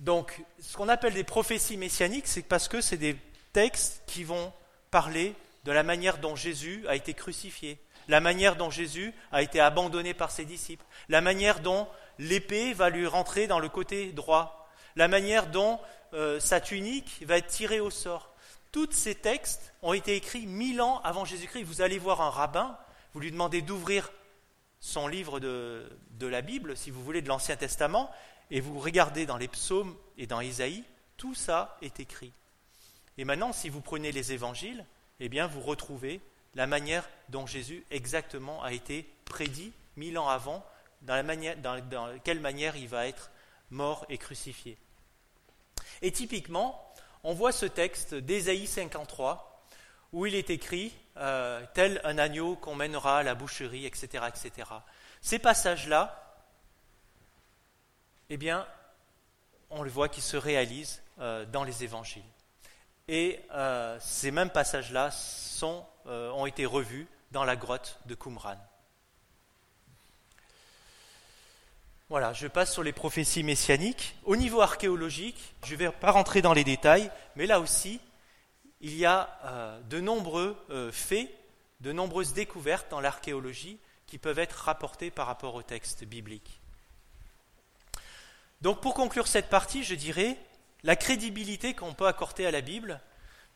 donc, 0.00 0.42
ce 0.60 0.78
qu'on 0.78 0.88
appelle 0.88 1.12
des 1.12 1.24
prophéties 1.24 1.76
messianiques, 1.76 2.26
c'est 2.26 2.42
parce 2.42 2.68
que 2.68 2.80
c'est 2.80 2.96
des 2.96 3.16
textes 3.52 4.02
qui 4.06 4.24
vont 4.24 4.50
parler 4.90 5.34
de 5.64 5.72
la 5.72 5.82
manière 5.82 6.16
dont 6.18 6.36
Jésus 6.36 6.86
a 6.88 6.96
été 6.96 7.12
crucifié, 7.12 7.78
la 8.08 8.20
manière 8.20 8.56
dont 8.56 8.70
Jésus 8.70 9.12
a 9.30 9.42
été 9.42 9.60
abandonné 9.60 10.14
par 10.14 10.30
ses 10.30 10.46
disciples, 10.46 10.84
la 11.10 11.20
manière 11.20 11.60
dont 11.60 11.86
l'épée 12.18 12.72
va 12.72 12.88
lui 12.88 13.06
rentrer 13.06 13.46
dans 13.46 13.58
le 13.58 13.68
côté 13.68 14.12
droit, 14.12 14.70
la 14.96 15.06
manière 15.06 15.48
dont 15.48 15.78
euh, 16.14 16.40
sa 16.40 16.62
tunique 16.62 17.22
va 17.26 17.36
être 17.36 17.48
tirée 17.48 17.80
au 17.80 17.90
sort. 17.90 18.34
Tous 18.72 18.90
ces 18.92 19.14
textes 19.14 19.74
ont 19.82 19.92
été 19.92 20.16
écrits 20.16 20.46
mille 20.46 20.80
ans 20.80 21.02
avant 21.04 21.26
Jésus-Christ. 21.26 21.64
Vous 21.64 21.82
allez 21.82 21.98
voir 21.98 22.22
un 22.22 22.30
rabbin, 22.30 22.78
vous 23.12 23.20
lui 23.20 23.32
demandez 23.32 23.60
d'ouvrir 23.60 24.10
son 24.80 25.08
livre 25.08 25.40
de, 25.40 25.86
de 26.12 26.26
la 26.26 26.40
Bible, 26.40 26.74
si 26.74 26.90
vous 26.90 27.04
voulez, 27.04 27.20
de 27.20 27.28
l'Ancien 27.28 27.56
Testament, 27.56 28.10
et 28.50 28.60
vous 28.60 28.78
regardez 28.78 29.26
dans 29.26 29.36
les 29.36 29.48
psaumes 29.48 29.96
et 30.18 30.26
dans 30.26 30.40
Isaïe, 30.40 30.84
tout 31.16 31.34
ça 31.34 31.76
est 31.82 32.00
écrit. 32.00 32.32
Et 33.18 33.24
maintenant, 33.24 33.52
si 33.52 33.68
vous 33.68 33.80
prenez 33.80 34.12
les 34.12 34.32
évangiles, 34.32 34.84
eh 35.20 35.28
bien, 35.28 35.46
vous 35.46 35.60
retrouvez 35.60 36.20
la 36.54 36.66
manière 36.66 37.08
dont 37.28 37.46
Jésus 37.46 37.84
exactement 37.90 38.62
a 38.62 38.72
été 38.72 39.06
prédit 39.24 39.72
mille 39.96 40.18
ans 40.18 40.28
avant, 40.28 40.64
dans, 41.02 42.20
quelle 42.24 42.40
manière 42.40 42.76
il 42.76 42.88
va 42.88 43.06
être 43.06 43.30
mort 43.70 44.04
et 44.08 44.18
crucifié. 44.18 44.76
Et 46.02 46.12
typiquement, 46.12 46.92
on 47.22 47.34
voit 47.34 47.52
ce 47.52 47.66
texte 47.66 48.14
d'Ésaïe 48.14 48.66
53, 48.66 49.64
où 50.12 50.26
il 50.26 50.34
est 50.34 50.50
écrit 50.50 50.92
euh, 51.18 51.64
tel 51.74 52.00
un 52.04 52.18
agneau 52.18 52.56
qu'on 52.56 52.74
mènera 52.74 53.18
à 53.18 53.22
la 53.22 53.34
boucherie, 53.34 53.86
etc., 53.86 54.24
etc. 54.28 54.68
Ces 55.20 55.38
passages-là, 55.38 56.19
eh 58.30 58.36
bien, 58.36 58.64
on 59.70 59.82
le 59.82 59.90
voit 59.90 60.08
qui 60.08 60.20
se 60.20 60.36
réalisent 60.36 61.02
euh, 61.18 61.44
dans 61.44 61.64
les 61.64 61.82
évangiles. 61.82 62.22
Et 63.08 63.40
euh, 63.52 63.98
ces 64.00 64.30
mêmes 64.30 64.50
passages-là 64.50 65.10
euh, 66.06 66.30
ont 66.30 66.46
été 66.46 66.64
revus 66.64 67.08
dans 67.32 67.44
la 67.44 67.56
grotte 67.56 67.98
de 68.06 68.14
Qumran. 68.14 68.56
Voilà, 72.08 72.32
je 72.32 72.46
passe 72.46 72.72
sur 72.72 72.84
les 72.84 72.92
prophéties 72.92 73.42
messianiques. 73.42 74.16
Au 74.24 74.36
niveau 74.36 74.60
archéologique, 74.60 75.54
je 75.64 75.74
ne 75.74 75.78
vais 75.78 75.90
pas 75.90 76.12
rentrer 76.12 76.40
dans 76.42 76.52
les 76.52 76.64
détails, 76.64 77.10
mais 77.36 77.46
là 77.46 77.60
aussi, 77.60 78.00
il 78.80 78.96
y 78.96 79.06
a 79.06 79.78
de 79.88 80.00
nombreux 80.00 80.56
faits, 80.90 81.30
de 81.80 81.92
nombreuses 81.92 82.32
découvertes 82.32 82.90
dans 82.90 83.00
l'archéologie 83.00 83.78
qui 84.06 84.18
peuvent 84.18 84.40
être 84.40 84.64
rapportées 84.64 85.12
par 85.12 85.28
rapport 85.28 85.54
au 85.54 85.62
texte 85.62 86.02
biblique. 86.02 86.59
Donc 88.60 88.80
pour 88.80 88.94
conclure 88.94 89.26
cette 89.26 89.48
partie, 89.48 89.84
je 89.84 89.94
dirais, 89.94 90.36
la 90.82 90.96
crédibilité 90.96 91.74
qu'on 91.74 91.94
peut 91.94 92.06
accorder 92.06 92.46
à 92.46 92.50
la 92.50 92.60
Bible, 92.60 93.00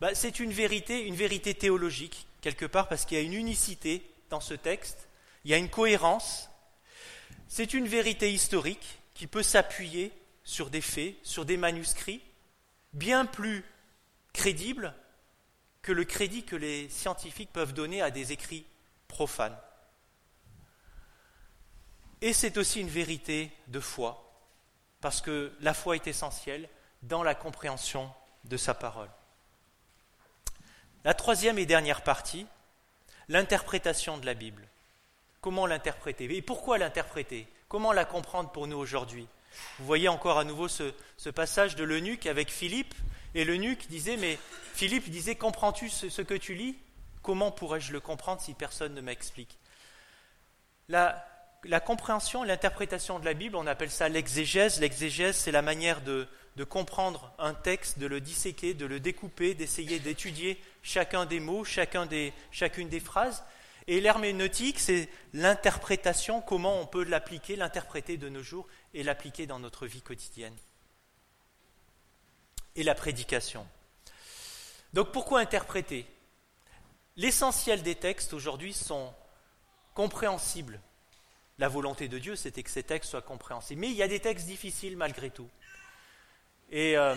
bah, 0.01 0.15
c'est 0.15 0.39
une 0.39 0.51
vérité, 0.51 1.05
une 1.05 1.15
vérité 1.15 1.53
théologique, 1.53 2.27
quelque 2.41 2.65
part, 2.65 2.87
parce 2.87 3.05
qu'il 3.05 3.17
y 3.17 3.21
a 3.21 3.23
une 3.23 3.33
unicité 3.33 4.05
dans 4.29 4.39
ce 4.39 4.53
texte, 4.53 5.07
il 5.43 5.51
y 5.51 5.53
a 5.53 5.57
une 5.57 5.69
cohérence. 5.69 6.49
C'est 7.47 7.73
une 7.73 7.87
vérité 7.87 8.33
historique 8.33 8.99
qui 9.13 9.27
peut 9.27 9.43
s'appuyer 9.43 10.11
sur 10.43 10.69
des 10.69 10.81
faits, 10.81 11.15
sur 11.23 11.45
des 11.45 11.57
manuscrits, 11.57 12.21
bien 12.93 13.25
plus 13.25 13.63
crédibles 14.33 14.93
que 15.81 15.91
le 15.91 16.03
crédit 16.03 16.43
que 16.43 16.55
les 16.55 16.89
scientifiques 16.89 17.53
peuvent 17.53 17.73
donner 17.73 18.01
à 18.01 18.09
des 18.09 18.31
écrits 18.31 18.65
profanes. 19.07 19.57
Et 22.21 22.33
c'est 22.33 22.57
aussi 22.57 22.81
une 22.81 22.89
vérité 22.89 23.51
de 23.67 23.79
foi, 23.79 24.24
parce 25.05 25.21
que 25.21 25.51
la 25.61 25.75
foi 25.75 25.97
est 25.97 26.07
essentielle 26.07 26.67
dans 27.03 27.21
la 27.21 27.35
compréhension 27.35 28.11
de 28.45 28.57
sa 28.57 28.73
parole. 28.73 29.11
La 31.03 31.13
troisième 31.13 31.59
et 31.59 31.67
dernière 31.67 32.01
partie, 32.01 32.47
l'interprétation 33.27 34.17
de 34.17 34.25
la 34.25 34.33
Bible. 34.33 34.67
Comment 35.41 35.67
l'interpréter 35.67 36.35
Et 36.35 36.41
pourquoi 36.41 36.79
l'interpréter? 36.79 37.47
Comment 37.67 37.93
la 37.93 38.03
comprendre 38.03 38.51
pour 38.51 38.65
nous 38.65 38.77
aujourd'hui? 38.77 39.27
Vous 39.77 39.85
voyez 39.85 40.07
encore 40.07 40.39
à 40.39 40.43
nouveau 40.43 40.67
ce, 40.67 41.29
passage 41.29 41.75
de 41.75 41.83
l'eunuque 41.83 42.25
avec 42.25 42.49
Philippe, 42.49 42.95
et 43.35 43.45
l'eunuque 43.45 43.87
disait, 43.87 44.17
mais 44.17 44.39
Philippe 44.73 45.11
disait, 45.11 45.35
comprends-tu 45.35 45.87
ce, 45.87 46.23
que 46.23 46.33
tu 46.33 46.55
lis? 46.55 46.79
Comment 47.21 47.51
pourrais-je 47.51 47.93
le 47.93 47.99
comprendre 47.99 48.41
si 48.41 48.55
personne 48.55 48.95
ne 48.95 49.01
m'explique? 49.01 49.59
La, 50.89 51.27
la 51.65 51.79
compréhension, 51.79 52.43
l'interprétation 52.43 53.19
de 53.19 53.25
la 53.25 53.33
Bible, 53.33 53.55
on 53.55 53.67
appelle 53.67 53.89
ça 53.89 54.07
l'exégèse. 54.07 54.79
L'exégèse, 54.79 55.35
c'est 55.35 55.51
la 55.51 55.61
manière 55.61 56.01
de, 56.01 56.27
comprendre 56.69 57.33
un 57.39 57.53
texte, 57.53 57.99
de 57.99 58.05
le 58.05 58.21
disséquer, 58.21 58.73
de 58.73 58.85
le 58.85 58.99
découper, 58.99 59.55
d'essayer 59.55 59.99
d'étudier 59.99 60.61
chacun 60.83 61.25
des 61.25 61.39
mots, 61.39 61.63
chacune 61.63 62.89
des 62.89 62.99
phrases. 62.99 63.43
Et 63.87 63.99
l'herméneutique, 64.01 64.79
c'est 64.79 65.09
l'interprétation, 65.33 66.41
comment 66.41 66.79
on 66.79 66.87
peut 66.87 67.03
l'appliquer, 67.03 67.55
l'interpréter 67.55 68.17
de 68.17 68.29
nos 68.29 68.41
jours 68.41 68.67
et 68.93 69.03
l'appliquer 69.03 69.45
dans 69.45 69.59
notre 69.59 69.85
vie 69.85 70.01
quotidienne. 70.01 70.55
Et 72.75 72.83
la 72.83 72.95
prédication. 72.95 73.67
Donc 74.93 75.11
pourquoi 75.11 75.39
interpréter? 75.39 76.05
L'essentiel 77.15 77.83
des 77.83 77.95
textes 77.95 78.33
aujourd'hui 78.33 78.73
sont 78.73 79.13
compréhensibles. 79.93 80.81
La 81.57 81.69
volonté 81.69 82.07
de 82.07 82.19
Dieu, 82.19 82.35
c'était 82.35 82.63
que 82.63 82.69
ces 82.69 82.83
textes 82.83 83.11
soient 83.11 83.21
compréhensibles. 83.21 83.81
Mais 83.81 83.89
il 83.89 83.95
y 83.95 84.03
a 84.03 84.07
des 84.07 84.19
textes 84.19 84.45
difficiles 84.45 84.97
malgré 84.97 85.29
tout. 85.29 85.49
Et 86.69 86.97
euh, 86.97 87.15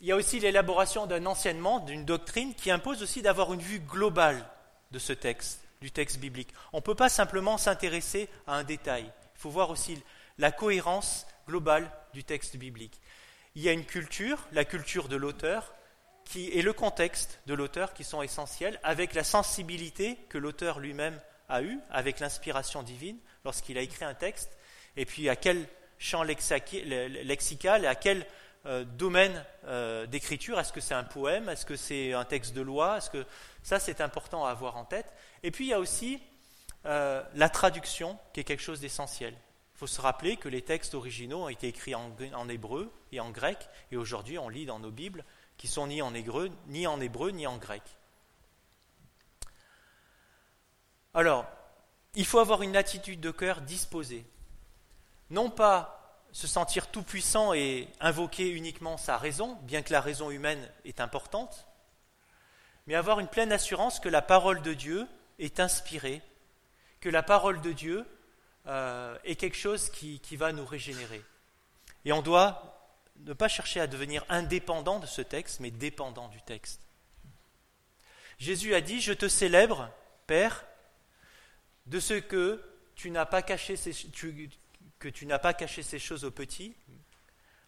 il 0.00 0.06
y 0.06 0.12
a 0.12 0.16
aussi 0.16 0.40
l'élaboration 0.40 1.06
d'un 1.06 1.26
enseignement, 1.26 1.80
d'une 1.80 2.04
doctrine 2.04 2.54
qui 2.54 2.70
impose 2.70 3.02
aussi 3.02 3.22
d'avoir 3.22 3.52
une 3.54 3.60
vue 3.60 3.80
globale 3.80 4.44
de 4.90 4.98
ce 4.98 5.12
texte, 5.12 5.62
du 5.80 5.90
texte 5.90 6.18
biblique. 6.18 6.52
On 6.72 6.78
ne 6.78 6.82
peut 6.82 6.94
pas 6.94 7.08
simplement 7.08 7.56
s'intéresser 7.58 8.28
à 8.46 8.56
un 8.56 8.64
détail. 8.64 9.04
Il 9.04 9.40
faut 9.40 9.50
voir 9.50 9.70
aussi 9.70 10.02
la 10.38 10.50
cohérence 10.50 11.26
globale 11.46 11.90
du 12.12 12.24
texte 12.24 12.56
biblique. 12.56 13.00
Il 13.54 13.62
y 13.62 13.68
a 13.68 13.72
une 13.72 13.84
culture, 13.84 14.46
la 14.52 14.64
culture 14.64 15.08
de 15.08 15.16
l'auteur, 15.16 15.72
qui 16.24 16.48
et 16.48 16.62
le 16.62 16.72
contexte 16.72 17.40
de 17.46 17.54
l'auteur 17.54 17.94
qui 17.94 18.04
sont 18.04 18.20
essentiels, 18.20 18.78
avec 18.82 19.14
la 19.14 19.24
sensibilité 19.24 20.18
que 20.28 20.38
l'auteur 20.38 20.80
lui-même 20.80 21.18
a 21.48 21.62
eue, 21.62 21.78
avec 21.90 22.20
l'inspiration 22.20 22.82
divine 22.82 23.18
lorsqu'il 23.44 23.78
a 23.78 23.80
écrit 23.80 24.04
un 24.04 24.14
texte, 24.14 24.56
et 24.96 25.04
puis 25.04 25.28
à 25.28 25.36
quel 25.36 25.66
champ 25.98 26.22
lexical 26.22 27.84
et 27.84 27.86
à 27.86 27.94
quel 27.94 28.26
euh, 28.66 28.84
domaine 28.84 29.44
euh, 29.66 30.06
d'écriture. 30.06 30.58
Est-ce 30.58 30.72
que 30.72 30.80
c'est 30.80 30.94
un 30.94 31.04
poème 31.04 31.48
Est-ce 31.48 31.64
que 31.64 31.76
c'est 31.76 32.12
un 32.12 32.24
texte 32.24 32.54
de 32.54 32.62
loi 32.62 32.98
Est-ce 32.98 33.10
que 33.10 33.24
ça 33.62 33.78
c'est 33.78 34.00
important 34.00 34.44
à 34.44 34.50
avoir 34.50 34.76
en 34.76 34.84
tête 34.84 35.12
Et 35.42 35.50
puis 35.50 35.66
il 35.66 35.68
y 35.68 35.72
a 35.72 35.78
aussi 35.78 36.20
euh, 36.84 37.22
la 37.34 37.48
traduction 37.48 38.18
qui 38.32 38.40
est 38.40 38.44
quelque 38.44 38.62
chose 38.62 38.80
d'essentiel. 38.80 39.34
Il 39.74 39.78
faut 39.78 39.86
se 39.86 40.00
rappeler 40.00 40.36
que 40.36 40.48
les 40.48 40.62
textes 40.62 40.94
originaux 40.94 41.44
ont 41.44 41.48
été 41.48 41.68
écrits 41.68 41.94
en, 41.94 42.48
hébreu 42.48 42.92
et 43.12 43.20
en 43.20 43.30
grec, 43.30 43.68
et 43.92 43.96
aujourd'hui 43.96 44.38
on 44.38 44.48
lit 44.48 44.66
dans 44.66 44.78
nos 44.78 44.90
Bibles 44.90 45.24
qui 45.58 45.68
sont 45.68 45.86
ni 45.86 46.02
en 46.02 46.14
hébreu, 46.14 46.50
ni 46.68 46.86
en 47.46 47.56
grec. 47.58 47.82
Alors, 51.16 51.46
il 52.14 52.26
faut 52.26 52.40
avoir 52.40 52.60
une 52.60 52.76
attitude 52.76 53.20
de 53.20 53.30
cœur 53.30 53.62
disposée. 53.62 54.26
Non 55.30 55.48
pas 55.48 56.20
se 56.30 56.46
sentir 56.46 56.88
tout 56.88 57.02
puissant 57.02 57.54
et 57.54 57.88
invoquer 58.00 58.50
uniquement 58.50 58.98
sa 58.98 59.16
raison, 59.16 59.58
bien 59.62 59.80
que 59.80 59.94
la 59.94 60.02
raison 60.02 60.30
humaine 60.30 60.70
est 60.84 61.00
importante, 61.00 61.66
mais 62.86 62.94
avoir 62.94 63.18
une 63.18 63.28
pleine 63.28 63.50
assurance 63.50 63.98
que 63.98 64.10
la 64.10 64.20
parole 64.20 64.60
de 64.60 64.74
Dieu 64.74 65.06
est 65.38 65.58
inspirée, 65.58 66.20
que 67.00 67.08
la 67.08 67.22
parole 67.22 67.62
de 67.62 67.72
Dieu 67.72 68.04
euh, 68.66 69.16
est 69.24 69.36
quelque 69.36 69.56
chose 69.56 69.88
qui, 69.88 70.20
qui 70.20 70.36
va 70.36 70.52
nous 70.52 70.66
régénérer. 70.66 71.22
Et 72.04 72.12
on 72.12 72.20
doit 72.20 72.92
ne 73.20 73.32
pas 73.32 73.48
chercher 73.48 73.80
à 73.80 73.86
devenir 73.86 74.22
indépendant 74.28 74.98
de 74.98 75.06
ce 75.06 75.22
texte, 75.22 75.60
mais 75.60 75.70
dépendant 75.70 76.28
du 76.28 76.42
texte. 76.42 76.82
Jésus 78.38 78.74
a 78.74 78.82
dit, 78.82 79.00
je 79.00 79.14
te 79.14 79.28
célèbre, 79.28 79.88
Père, 80.26 80.66
de 81.86 82.00
ce 82.00 82.14
que 82.14 82.62
tu 82.94 83.10
n'as 83.10 83.26
pas 83.26 83.42
caché 83.42 83.76
ces, 83.76 83.92
choses 85.98 86.24
aux 86.24 86.30
petits, 86.30 86.74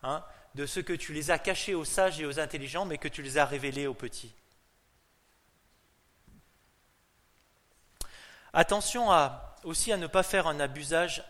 hein, 0.03 0.25
de 0.55 0.67
ce 0.67 0.81
que 0.81 0.93
tu 0.93 1.13
les 1.13 1.31
as 1.31 1.39
cachés 1.39 1.75
aux 1.75 1.85
sages 1.85 2.21
et 2.21 2.27
aux 2.27 2.41
intelligents, 2.41 2.85
mais 2.85 2.99
que 2.99 3.09
tu 3.09 3.23
les 3.23 3.39
as 3.39 3.47
révélés 3.47 3.87
aux 3.87 3.95
petits. 3.95 4.35
Attention 8.53 9.11
aussi 9.65 9.93
à 9.93 9.97
ne 9.99 10.07
pas 10.07 10.23
faire 10.23 10.47
un 10.47 10.59
abusage 10.59 11.23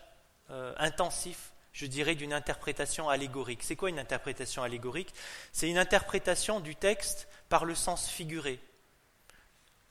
euh, 0.49 0.73
intensif, 0.77 1.51
je 1.73 1.85
dirais, 1.85 2.15
d'une 2.15 2.33
interprétation 2.33 3.09
allégorique. 3.09 3.61
C'est 3.61 3.75
quoi 3.75 3.89
une 3.89 3.99
interprétation 3.99 4.63
allégorique? 4.63 5.13
C'est 5.51 5.69
une 5.69 5.77
interprétation 5.77 6.59
du 6.59 6.75
texte 6.75 7.27
par 7.49 7.65
le 7.65 7.75
sens 7.75 8.07
figuré. 8.09 8.59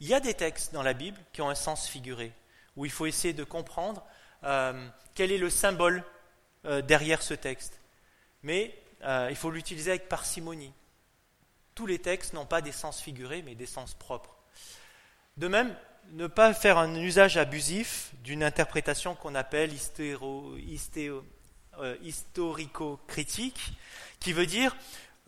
Il 0.00 0.08
y 0.08 0.14
a 0.14 0.20
des 0.20 0.34
textes 0.34 0.72
dans 0.72 0.82
la 0.82 0.94
Bible 0.94 1.20
qui 1.32 1.42
ont 1.42 1.50
un 1.50 1.54
sens 1.54 1.87
figuré 1.87 2.32
où 2.79 2.87
il 2.87 2.91
faut 2.93 3.05
essayer 3.07 3.35
de 3.35 3.45
comprendre 3.45 4.03
euh, 4.45 4.88
quel 5.14 5.33
est 5.33 5.38
le 5.38 5.51
symbole 5.51 6.05
euh, 6.64 6.81
derrière 6.81 7.23
ce 7.23 7.35
texte. 7.35 7.81
Mais 8.45 8.73
euh, 9.03 9.27
il 9.31 9.37
faut 9.37 9.51
l'utiliser 9.51 9.91
avec 9.91 10.09
parcimonie. 10.09 10.73
Tous 11.75 11.87
les 11.87 11.99
textes 11.99 12.35
n'ont 12.35 12.47
pas 12.47 12.61
des 12.61 12.71
sens 12.71 13.03
figurés, 13.03 13.43
mais 13.43 13.57
des 13.57 13.67
sens 13.67 13.95
propres. 13.95 14.37
De 15.37 15.49
même, 15.49 15.75
ne 16.12 16.29
pas 16.29 16.55
faire 16.55 16.79
un 16.79 16.95
usage 16.95 17.37
abusif 17.37 18.12
d'une 18.23 18.45
interprétation 18.45 19.17
qu'on 19.17 19.35
appelle 19.35 19.73
historico-critique, 22.03 23.73
qui 24.21 24.33
veut 24.33 24.47
dire 24.47 24.75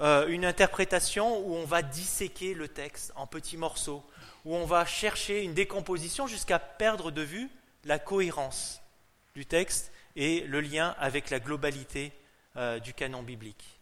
une 0.01 0.45
interprétation 0.45 1.47
où 1.47 1.55
on 1.55 1.65
va 1.65 1.83
disséquer 1.83 2.55
le 2.55 2.69
texte 2.69 3.13
en 3.15 3.27
petits 3.27 3.59
morceaux, 3.59 4.03
où 4.45 4.55
on 4.55 4.65
va 4.65 4.85
chercher 4.87 5.43
une 5.43 5.55
décomposition 5.55 6.27
jusqu'à 6.27 6.59
perdre 6.59 7.11
de 7.11 7.23
vue 7.23 7.51
la 7.85 7.99
cohérence 7.99 8.81
du 9.35 9.47
texte 9.47 9.93
et 10.17 10.41
le 10.43 10.61
lien 10.61 10.95
avec 10.99 11.31
la 11.31 11.41
globalité 11.41 12.13
euh, 12.57 12.79
du 12.79 12.95
canon 12.95 13.23
biblique. 13.23 13.81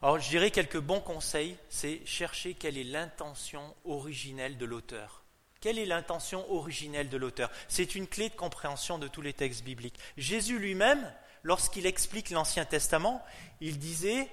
Alors 0.00 0.18
je 0.18 0.28
dirais 0.28 0.50
quelques 0.50 0.80
bons 0.80 1.00
conseils, 1.00 1.56
c'est 1.68 2.04
chercher 2.04 2.54
quelle 2.54 2.76
est 2.76 2.84
l'intention 2.84 3.74
originelle 3.84 4.58
de 4.58 4.64
l'auteur. 4.64 5.22
Quelle 5.60 5.78
est 5.78 5.86
l'intention 5.86 6.50
originelle 6.52 7.08
de 7.08 7.16
l'auteur? 7.16 7.48
C'est 7.68 7.94
une 7.94 8.08
clé 8.08 8.28
de 8.28 8.34
compréhension 8.34 8.98
de 8.98 9.06
tous 9.06 9.22
les 9.22 9.32
textes 9.32 9.62
bibliques. 9.62 9.98
Jésus 10.16 10.58
lui-même, 10.58 11.12
lorsqu'il 11.44 11.86
explique 11.86 12.30
l'Ancien 12.30 12.64
Testament, 12.64 13.24
il 13.60 13.78
disait 13.78 14.28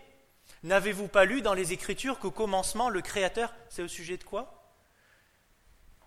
N'avez-vous 0.63 1.08
pas 1.08 1.26
lu 1.26 1.41
dans 1.41 1.54
les 1.54 1.72
Écritures 1.72 2.19
qu'au 2.19 2.32
commencement, 2.32 2.89
le 2.89 3.02
Créateur, 3.02 3.54
c'est 3.69 3.82
au 3.82 3.88
sujet 3.88 4.17
de 4.17 4.24
quoi? 4.24 4.63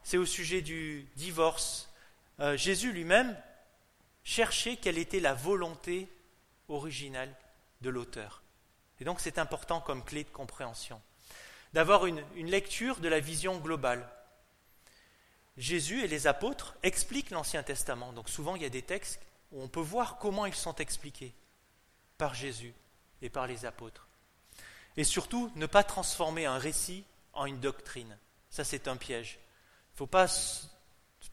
C'est 0.02 0.18
au 0.18 0.26
sujet 0.26 0.60
du 0.60 1.08
divorce. 1.16 1.90
Euh, 2.40 2.56
Jésus 2.56 2.92
lui-même 2.92 3.36
cherchait 4.24 4.76
quelle 4.76 4.98
était 4.98 5.20
la 5.20 5.34
volonté 5.34 6.08
originale 6.68 7.34
de 7.80 7.90
l'auteur. 7.90 8.42
Et 9.00 9.04
donc 9.04 9.20
c'est 9.20 9.38
important 9.38 9.80
comme 9.80 10.04
clé 10.04 10.24
de 10.24 10.30
compréhension, 10.30 11.00
d'avoir 11.72 12.06
une, 12.06 12.22
une 12.36 12.50
lecture 12.50 13.00
de 13.00 13.08
la 13.08 13.20
vision 13.20 13.58
globale. 13.58 14.08
Jésus 15.56 16.02
et 16.02 16.08
les 16.08 16.26
apôtres 16.26 16.76
expliquent 16.82 17.30
l'Ancien 17.30 17.62
Testament. 17.62 18.12
Donc 18.12 18.28
souvent 18.28 18.54
il 18.54 18.62
y 18.62 18.66
a 18.66 18.70
des 18.70 18.82
textes 18.82 19.20
où 19.50 19.62
on 19.62 19.68
peut 19.68 19.80
voir 19.80 20.18
comment 20.18 20.46
ils 20.46 20.54
sont 20.54 20.76
expliqués 20.76 21.32
par 22.18 22.34
Jésus 22.34 22.74
et 23.22 23.28
par 23.28 23.46
les 23.46 23.64
apôtres. 23.64 24.08
Et 24.96 25.04
surtout, 25.04 25.50
ne 25.56 25.66
pas 25.66 25.84
transformer 25.84 26.46
un 26.46 26.58
récit 26.58 27.04
en 27.32 27.46
une 27.46 27.60
doctrine. 27.60 28.18
Ça, 28.50 28.64
c'est 28.64 28.88
un 28.88 28.96
piège. 28.96 29.38
Il 29.90 29.94
ne 29.94 29.98
faut 29.98 30.06
pas 30.06 30.26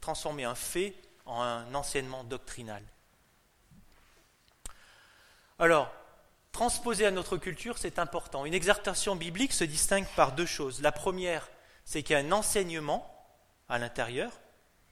transformer 0.02 0.46
un 0.46 0.56
fait 0.56 0.96
en 1.26 1.42
un 1.42 1.76
enseignement 1.76 2.24
doctrinal. 2.24 2.84
Alors, 5.60 5.92
transposer 6.54 7.06
à 7.06 7.12
notre 7.12 7.38
culture, 7.38 7.78
c'est 7.78 8.00
important. 8.00 8.46
Une 8.46 8.54
exhortation 8.54 9.16
biblique 9.16 9.54
se 9.54 9.66
distingue 9.66 10.08
par 10.16 10.32
deux 10.32 10.46
choses. 10.46 10.82
La 10.82 10.94
première, 10.94 11.50
c'est 11.84 12.02
qu'il 12.02 12.14
y 12.14 12.18
a 12.18 12.24
un 12.24 12.32
enseignement 12.32 13.14
à 13.68 13.78
l'intérieur 13.78 14.32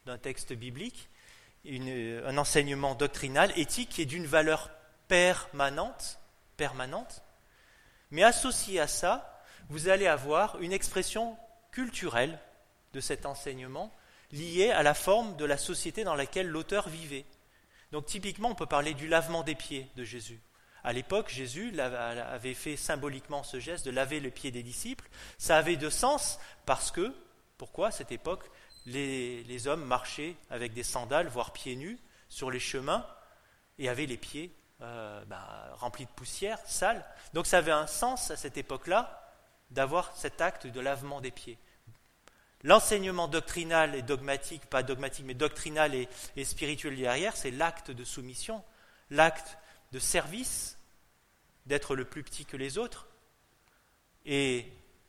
d'un 0.04 0.18
texte 0.18 0.52
biblique, 0.52 1.08
un 1.66 2.38
enseignement 2.38 2.94
doctrinal, 2.94 3.52
éthique, 3.58 3.90
qui 3.90 4.02
est 4.02 4.06
d'une 4.06 4.26
valeur 4.26 4.70
permanente, 5.08 6.18
permanente, 6.56 7.22
mais 8.10 8.22
associé 8.22 8.80
à 8.80 8.86
ça, 8.86 9.42
vous 9.68 9.88
allez 9.88 10.06
avoir 10.06 10.60
une 10.60 10.72
expression 10.72 11.36
culturelle 11.72 12.38
de 12.92 13.00
cet 13.00 13.26
enseignement 13.26 13.92
liée 14.32 14.70
à 14.70 14.82
la 14.82 14.94
forme 14.94 15.36
de 15.36 15.44
la 15.44 15.58
société 15.58 16.04
dans 16.04 16.14
laquelle 16.14 16.48
l'auteur 16.48 16.88
vivait. 16.88 17.24
Donc 17.92 18.06
typiquement, 18.06 18.50
on 18.50 18.54
peut 18.54 18.66
parler 18.66 18.94
du 18.94 19.08
lavement 19.08 19.42
des 19.42 19.54
pieds 19.54 19.88
de 19.96 20.04
Jésus. 20.04 20.40
À 20.84 20.92
l'époque, 20.92 21.28
Jésus 21.28 21.78
avait 21.80 22.54
fait 22.54 22.76
symboliquement 22.76 23.42
ce 23.42 23.60
geste 23.60 23.84
de 23.84 23.90
laver 23.90 24.20
les 24.20 24.30
pieds 24.30 24.50
des 24.50 24.62
disciples. 24.62 25.08
Ça 25.36 25.56
avait 25.58 25.76
de 25.76 25.90
sens 25.90 26.38
parce 26.66 26.90
que, 26.90 27.12
pourquoi 27.56 27.88
à 27.88 27.90
cette 27.90 28.12
époque, 28.12 28.50
les, 28.86 29.42
les 29.44 29.66
hommes 29.66 29.84
marchaient 29.84 30.36
avec 30.50 30.72
des 30.72 30.82
sandales, 30.82 31.28
voire 31.28 31.52
pieds 31.52 31.76
nus, 31.76 31.98
sur 32.28 32.50
les 32.50 32.60
chemins 32.60 33.06
et 33.78 33.88
avaient 33.88 34.06
les 34.06 34.16
pieds 34.16 34.54
euh, 34.80 35.24
bah, 35.24 35.70
rempli 35.74 36.04
de 36.04 36.10
poussière, 36.10 36.58
sale. 36.64 37.04
Donc 37.34 37.46
ça 37.46 37.58
avait 37.58 37.72
un 37.72 37.88
sens 37.88 38.30
à 38.30 38.36
cette 38.36 38.56
époque-là 38.56 39.28
d'avoir 39.70 40.16
cet 40.16 40.40
acte 40.40 40.66
de 40.66 40.80
lavement 40.80 41.20
des 41.20 41.32
pieds. 41.32 41.58
L'enseignement 42.62 43.28
doctrinal 43.28 43.94
et 43.94 44.02
dogmatique, 44.02 44.66
pas 44.66 44.82
dogmatique, 44.82 45.24
mais 45.26 45.34
doctrinal 45.34 45.94
et, 45.94 46.44
spirituel 46.44 46.96
derrière, 46.96 47.36
c'est 47.36 47.50
l'acte 47.50 47.90
de 47.90 48.04
soumission, 48.04 48.64
l'acte 49.10 49.58
de 49.92 49.98
service, 49.98 50.78
d'être 51.66 51.94
le 51.94 52.04
plus 52.04 52.22
petit 52.22 52.44
que 52.44 52.56
les 52.56 52.78
autres. 52.78 53.08
Et 54.26 54.66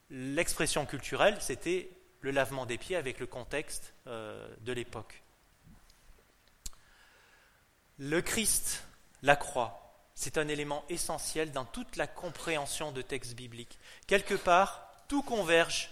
l'expression 0.10 0.86
culturelle, 0.86 1.38
c'était 1.42 1.90
le 2.22 2.32
lavement 2.32 2.66
des 2.66 2.78
pieds 2.78 2.96
avec 2.96 3.20
le 3.20 3.28
contexte 3.28 3.94
euh, 4.08 4.48
de 4.62 4.74
l'époque. 4.74 5.22
Le 7.98 8.22
Christ 8.22 8.84
la 9.22 9.36
croix, 9.36 9.94
c'est 10.16 10.38
un 10.38 10.48
élément 10.48 10.84
essentiel 10.90 11.52
dans 11.52 11.66
toute 11.66 11.96
la 11.96 12.08
compréhension 12.08 12.92
de 12.92 13.02
textes 13.02 13.36
bibliques. 13.36 13.80
Quelque 14.08 14.34
part, 14.34 14.92
tout 15.08 15.24
converge 15.24 15.90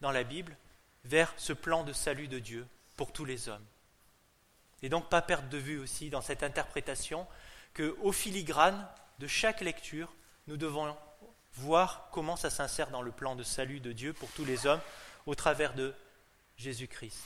dans 0.00 0.10
la 0.10 0.24
Bible 0.24 0.56
vers 1.04 1.32
ce 1.36 1.52
plan 1.52 1.84
de 1.84 1.92
salut 1.92 2.28
de 2.28 2.38
Dieu 2.38 2.66
pour 2.96 3.12
tous 3.12 3.24
les 3.24 3.48
hommes. 3.48 3.64
Et 4.82 4.88
donc 4.88 5.08
pas 5.08 5.22
perdre 5.22 5.48
de 5.48 5.58
vue 5.58 5.78
aussi 5.78 6.10
dans 6.10 6.20
cette 6.20 6.42
interprétation 6.42 7.26
qu'au 7.74 8.12
filigrane 8.12 8.86
de 9.18 9.26
chaque 9.26 9.60
lecture, 9.60 10.12
nous 10.46 10.56
devons 10.56 10.96
voir 11.54 12.08
comment 12.12 12.36
ça 12.36 12.50
s'insère 12.50 12.90
dans 12.90 13.02
le 13.02 13.12
plan 13.12 13.36
de 13.36 13.42
salut 13.42 13.80
de 13.80 13.92
Dieu 13.92 14.12
pour 14.12 14.30
tous 14.32 14.44
les 14.44 14.66
hommes 14.66 14.80
au 15.24 15.34
travers 15.34 15.74
de 15.74 15.94
Jésus-Christ. 16.56 17.18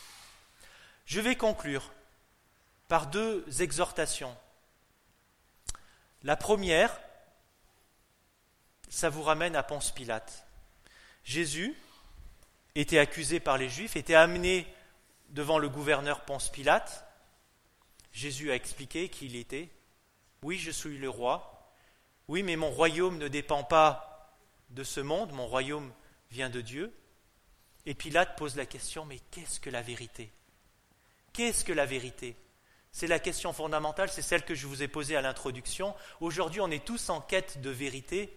Je 1.06 1.20
vais 1.20 1.36
conclure 1.36 1.90
par 2.88 3.06
deux 3.08 3.44
exhortations 3.62 4.36
la 6.22 6.36
première, 6.36 7.00
ça 8.88 9.08
vous 9.08 9.22
ramène 9.22 9.56
à 9.56 9.62
Ponce 9.62 9.90
Pilate. 9.92 10.46
Jésus 11.24 11.76
était 12.74 12.98
accusé 12.98 13.40
par 13.40 13.58
les 13.58 13.68
Juifs, 13.68 13.96
était 13.96 14.14
amené 14.14 14.66
devant 15.30 15.58
le 15.58 15.68
gouverneur 15.68 16.24
Ponce 16.24 16.50
Pilate. 16.50 17.06
Jésus 18.12 18.50
a 18.50 18.54
expliqué 18.54 19.08
qui 19.08 19.26
il 19.26 19.36
était. 19.36 19.68
Oui, 20.42 20.58
je 20.58 20.70
suis 20.70 20.98
le 20.98 21.08
roi. 21.08 21.72
Oui, 22.28 22.42
mais 22.42 22.56
mon 22.56 22.70
royaume 22.70 23.18
ne 23.18 23.28
dépend 23.28 23.64
pas 23.64 24.36
de 24.70 24.84
ce 24.84 25.00
monde, 25.00 25.32
mon 25.32 25.46
royaume 25.46 25.92
vient 26.30 26.50
de 26.50 26.60
Dieu. 26.60 26.94
Et 27.86 27.94
Pilate 27.94 28.36
pose 28.36 28.56
la 28.56 28.66
question, 28.66 29.04
mais 29.04 29.18
qu'est-ce 29.30 29.58
que 29.58 29.70
la 29.70 29.82
vérité? 29.82 30.30
Qu'est-ce 31.32 31.64
que 31.64 31.72
la 31.72 31.86
vérité? 31.86 32.36
C'est 32.92 33.06
la 33.06 33.18
question 33.18 33.52
fondamentale, 33.52 34.10
c'est 34.10 34.22
celle 34.22 34.44
que 34.44 34.54
je 34.54 34.66
vous 34.66 34.82
ai 34.82 34.88
posée 34.88 35.16
à 35.16 35.22
l'introduction. 35.22 35.94
Aujourd'hui, 36.20 36.60
on 36.60 36.70
est 36.70 36.84
tous 36.84 37.08
en 37.08 37.20
quête 37.20 37.60
de 37.60 37.70
vérité, 37.70 38.36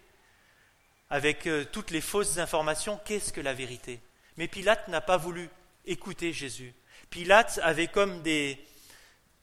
avec 1.09 1.47
euh, 1.47 1.65
toutes 1.71 1.91
les 1.91 2.01
fausses 2.01 2.37
informations. 2.37 2.99
Qu'est-ce 3.05 3.33
que 3.33 3.41
la 3.41 3.53
vérité? 3.53 3.99
Mais 4.37 4.47
Pilate 4.47 4.87
n'a 4.87 5.01
pas 5.01 5.17
voulu 5.17 5.49
écouter 5.85 6.33
Jésus. 6.33 6.73
Pilate 7.09 7.59
avait 7.61 7.87
comme 7.87 8.21
des, 8.21 8.63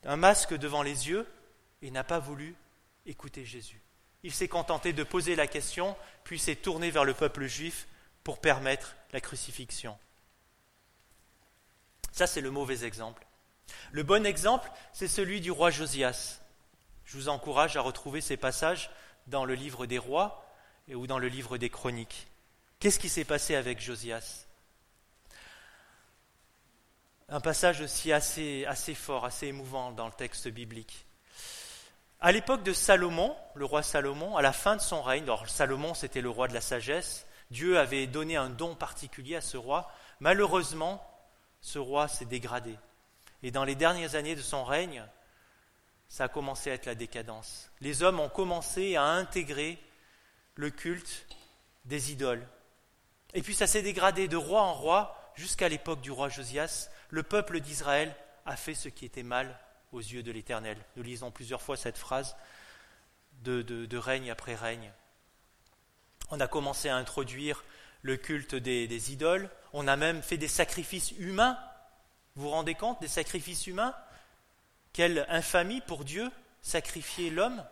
un 0.04 0.16
masque 0.16 0.54
devant 0.54 0.82
les 0.82 1.08
yeux 1.08 1.26
et 1.82 1.90
n'a 1.90 2.04
pas 2.04 2.18
voulu 2.18 2.56
écouter 3.06 3.44
Jésus. 3.44 3.80
Il 4.22 4.32
s'est 4.32 4.48
contenté 4.48 4.92
de 4.92 5.02
poser 5.02 5.34
la 5.34 5.46
question, 5.46 5.96
puis 6.24 6.38
s'est 6.38 6.56
tourné 6.56 6.90
vers 6.90 7.04
le 7.04 7.14
peuple 7.14 7.46
juif 7.46 7.86
pour 8.22 8.40
permettre 8.40 8.96
la 9.12 9.20
crucifixion. 9.20 9.98
Ça, 12.12 12.26
c'est 12.26 12.40
le 12.40 12.50
mauvais 12.50 12.84
exemple. 12.84 13.26
Le 13.92 14.02
bon 14.02 14.26
exemple, 14.26 14.70
c'est 14.92 15.08
celui 15.08 15.40
du 15.40 15.50
roi 15.50 15.70
Josias. 15.70 16.40
Je 17.04 17.16
vous 17.16 17.28
encourage 17.28 17.76
à 17.76 17.80
retrouver 17.80 18.20
ces 18.20 18.36
passages 18.36 18.90
dans 19.26 19.44
le 19.44 19.54
livre 19.54 19.86
des 19.86 19.98
rois 19.98 20.46
ou 20.88 21.06
dans 21.06 21.18
le 21.18 21.28
livre 21.28 21.58
des 21.58 21.70
chroniques. 21.70 22.28
Qu'est-ce 22.78 22.98
qui 22.98 23.08
s'est 23.08 23.24
passé 23.24 23.54
avec 23.54 23.80
Josias? 23.80 24.46
Un 27.28 27.40
passage 27.40 27.80
aussi 27.80 28.12
assez, 28.12 28.64
assez 28.66 28.94
fort, 28.94 29.24
assez 29.24 29.46
émouvant 29.46 29.92
dans 29.92 30.06
le 30.06 30.12
texte 30.12 30.48
biblique. 30.48 31.06
À 32.20 32.32
l'époque 32.32 32.62
de 32.62 32.72
Salomon, 32.72 33.36
le 33.54 33.64
roi 33.64 33.82
Salomon, 33.82 34.36
à 34.36 34.42
la 34.42 34.52
fin 34.52 34.76
de 34.76 34.80
son 34.80 35.00
règne, 35.00 35.22
alors 35.22 35.48
Salomon 35.48 35.94
c'était 35.94 36.20
le 36.20 36.28
roi 36.28 36.48
de 36.48 36.54
la 36.54 36.60
sagesse, 36.60 37.26
Dieu 37.50 37.78
avait 37.78 38.06
donné 38.06 38.36
un 38.36 38.50
don 38.50 38.74
particulier 38.74 39.36
à 39.36 39.40
ce 39.40 39.56
roi. 39.56 39.90
Malheureusement, 40.20 41.02
ce 41.60 41.78
roi 41.78 42.08
s'est 42.08 42.24
dégradé. 42.24 42.76
Et 43.43 43.51
dans 43.51 43.64
les 43.64 43.74
dernières 43.74 44.14
années 44.14 44.36
de 44.36 44.43
son 44.43 44.64
règne, 44.64 45.05
ça 46.09 46.24
a 46.24 46.28
commencé 46.28 46.70
à 46.70 46.74
être 46.74 46.86
la 46.86 46.95
décadence. 46.95 47.70
Les 47.80 48.03
hommes 48.03 48.20
ont 48.20 48.28
commencé 48.28 48.97
à 48.97 49.05
intégrer 49.05 49.78
le 50.57 50.70
culte 50.70 51.26
des 51.84 52.12
idoles. 52.12 52.47
Et 53.32 53.43
puis 53.43 53.55
ça 53.55 53.66
s'est 53.66 53.82
dégradé 53.82 54.28
de 54.28 54.36
roi 54.36 54.62
en 54.62 54.74
roi 54.74 55.32
jusqu'à 55.34 55.68
l'époque 55.68 56.01
du 56.01 56.11
roi 56.11 56.28
Josias. 56.28 56.91
Le 57.09 57.22
peuple 57.22 57.61
d'Israël 57.61 58.14
a 58.45 58.57
fait 58.57 58.74
ce 58.74 58.88
qui 58.88 59.05
était 59.05 59.22
mal 59.22 59.59
aux 59.93 60.01
yeux 60.01 60.22
de 60.22 60.32
l'Éternel. 60.32 60.76
Nous 60.97 61.03
lisons 61.03 61.30
plusieurs 61.30 61.62
fois 61.62 61.76
cette 61.76 61.99
phrase 61.99 62.36
de, 63.43 63.97
règne 63.97 64.30
après 64.30 64.55
règne. 64.55 64.93
On 66.30 66.41
a 66.41 66.47
commencé 66.47 66.88
à 66.88 66.97
introduire 66.97 67.64
le 68.03 68.16
culte 68.16 68.55
des, 68.55 69.12
idoles. 69.12 69.51
On 69.72 69.88
a 69.88 69.97
même 69.97 70.22
fait 70.22 70.36
des 70.36 70.49
sacrifices 70.49 71.12
humains. 71.12 71.59
Vous 72.37 72.43
vous 72.43 72.51
rendez 72.51 72.74
compte 72.74 73.01
des 73.01 73.09
sacrifices 73.09 73.66
humains? 73.66 73.95
Quelle 74.93 75.26
infamie 75.28 75.81
pour 75.81 76.05
Dieu, 76.05 76.31
sacrifier 76.62 77.31
l'homme? 77.31 77.64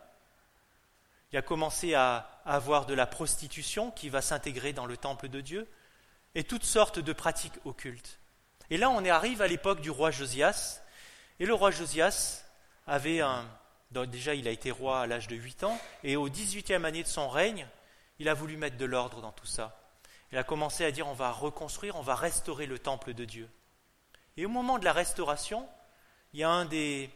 Il 1.33 1.39
a 1.39 1.43
commencé 1.43 1.95
à 1.95 2.41
avoir 2.45 2.87
de 2.87 2.95
la 2.95 3.07
prostitution 3.07 3.91
qui 3.91 4.09
va 4.09 4.23
s'intégrer 4.23 4.73
dans 4.73 4.87
le 4.87 4.97
temple 4.97 5.29
de 5.29 5.41
Dieu 5.41 5.69
et 6.35 6.45
toutes 6.45 6.65
sortes 6.65 6.99
de 6.99 7.13
pratiques 7.13 7.59
occultes. 7.65 8.19
Et 8.71 8.77
là, 8.77 8.91
on 8.91 9.05
arrive 9.05 9.43
à 9.43 9.47
l'époque 9.47 9.81
du 9.81 9.91
roi 9.91 10.11
Josias. 10.11 10.81
Et 11.41 11.47
le 11.47 11.55
roi 11.55 11.71
Josias 11.71 12.45
avait. 12.87 13.23
Déjà, 13.91 14.35
été 14.35 14.71
roi 14.71 15.01
à 15.01 15.07
l'âge 15.07 15.29
de 15.29 15.35
8 15.35 15.65
ans, 15.65 15.81
et 16.05 16.17
au 16.17 16.29
18e 16.29 16.85
année 16.85 17.03
de 17.03 17.09
son 17.09 17.27
règne, 17.27 17.67
il 18.19 18.29
a 18.29 18.35
voulu 18.35 18.59
mettre 18.59 18.77
de 18.77 18.85
l'ordre 18.85 19.23
dans 19.23 19.33
tout 19.33 19.47
ça. 19.47 19.81
Il 20.31 20.37
a 20.37 20.45
commencé 20.45 20.85
à 20.85 20.91
dire 20.91 21.09
on 21.09 21.15
va 21.15 21.31
reconstruire, 21.33 21.97
on 21.97 22.03
va 22.03 22.15
restaurer 22.15 22.67
le 22.67 22.79
temple 22.79 23.15
de 23.15 23.25
Dieu. 23.25 23.49
Et 24.39 24.47
au 24.47 24.49
moment 24.49 24.79
de 24.79 24.85
la 24.85 24.93
restauration, 24.93 25.69
il 26.33 26.39
y 26.39 26.45
a 26.45 26.49
un 26.49 26.65
des, 26.65 27.11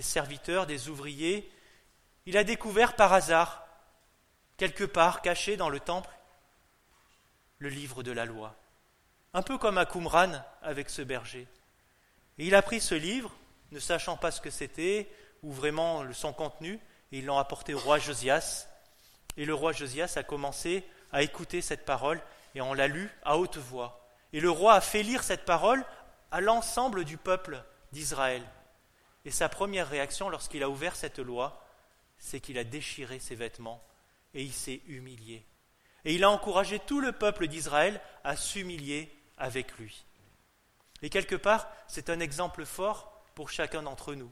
serviteurs, 0.00 0.68
des 0.68 0.88
ouvriers, 0.88 1.50
il 2.26 2.36
a 2.36 2.44
découvert 2.44 2.94
par 2.94 3.12
hasard, 3.12 3.66
quelque 4.56 4.84
part 4.84 5.20
caché 5.20 5.56
dans 5.56 5.68
le 5.68 5.80
temple, 5.80 6.16
le 7.58 7.70
livre 7.70 8.04
de 8.04 8.12
la 8.12 8.24
loi. 8.24 8.54
Un 9.34 9.42
peu 9.42 9.58
comme 9.58 9.78
à 9.78 9.84
Qumran 9.84 10.30
avec 10.62 10.90
ce 10.90 11.02
berger. 11.02 11.48
Et 12.38 12.46
il 12.46 12.54
a 12.54 12.62
pris 12.62 12.80
ce 12.80 12.94
livre, 12.94 13.32
ne 13.72 13.80
sachant 13.80 14.16
pas 14.16 14.30
ce 14.30 14.40
que 14.40 14.50
c'était, 14.50 15.10
ou 15.42 15.52
vraiment 15.52 16.04
son 16.12 16.32
contenu, 16.32 16.74
et 17.10 17.18
ils 17.18 17.26
l'ont 17.26 17.38
apporté 17.38 17.74
au 17.74 17.80
roi 17.80 17.98
Josias. 17.98 18.68
Et 19.36 19.44
le 19.44 19.54
roi 19.54 19.72
Josias 19.72 20.12
a 20.14 20.22
commencé 20.22 20.84
à 21.10 21.22
écouter 21.22 21.62
cette 21.62 21.84
parole 21.84 22.22
et 22.54 22.60
on 22.60 22.74
l'a 22.74 22.86
lu 22.86 23.10
à 23.24 23.38
haute 23.38 23.56
voix. 23.56 24.06
Et 24.32 24.38
le 24.38 24.50
roi 24.50 24.74
a 24.74 24.80
fait 24.80 25.02
lire 25.02 25.24
cette 25.24 25.44
parole 25.44 25.84
à 26.30 26.40
l'ensemble 26.40 27.04
du 27.04 27.16
peuple 27.16 27.62
d'Israël. 27.92 28.42
Et 29.24 29.30
sa 29.30 29.48
première 29.48 29.88
réaction 29.88 30.28
lorsqu'il 30.28 30.62
a 30.62 30.70
ouvert 30.70 30.96
cette 30.96 31.18
loi, 31.18 31.64
c'est 32.18 32.40
qu'il 32.40 32.58
a 32.58 32.64
déchiré 32.64 33.18
ses 33.18 33.34
vêtements 33.34 33.82
et 34.34 34.42
il 34.42 34.52
s'est 34.52 34.82
humilié. 34.86 35.44
Et 36.04 36.14
il 36.14 36.24
a 36.24 36.30
encouragé 36.30 36.78
tout 36.78 37.00
le 37.00 37.12
peuple 37.12 37.46
d'Israël 37.46 38.00
à 38.24 38.36
s'humilier 38.36 39.14
avec 39.36 39.76
lui. 39.78 40.04
Et 41.02 41.10
quelque 41.10 41.36
part, 41.36 41.68
c'est 41.88 42.10
un 42.10 42.20
exemple 42.20 42.64
fort 42.64 43.24
pour 43.34 43.50
chacun 43.50 43.82
d'entre 43.82 44.14
nous. 44.14 44.30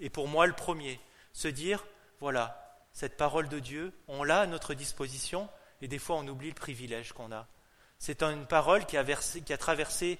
Et 0.00 0.10
pour 0.10 0.28
moi, 0.28 0.46
le 0.46 0.52
premier, 0.52 1.00
se 1.32 1.48
dire, 1.48 1.84
voilà, 2.20 2.78
cette 2.92 3.16
parole 3.16 3.48
de 3.48 3.58
Dieu, 3.58 3.92
on 4.08 4.22
l'a 4.24 4.40
à 4.40 4.46
notre 4.46 4.74
disposition 4.74 5.48
et 5.82 5.88
des 5.88 5.98
fois 5.98 6.16
on 6.16 6.28
oublie 6.28 6.48
le 6.48 6.54
privilège 6.54 7.12
qu'on 7.12 7.32
a. 7.32 7.46
C'est 7.98 8.22
une 8.22 8.46
parole 8.46 8.86
qui 8.86 8.96
a, 8.96 9.04
qui 9.04 9.52
a 9.52 9.58
traversé 9.58 10.18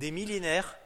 des 0.00 0.10
millénaires, 0.10 0.76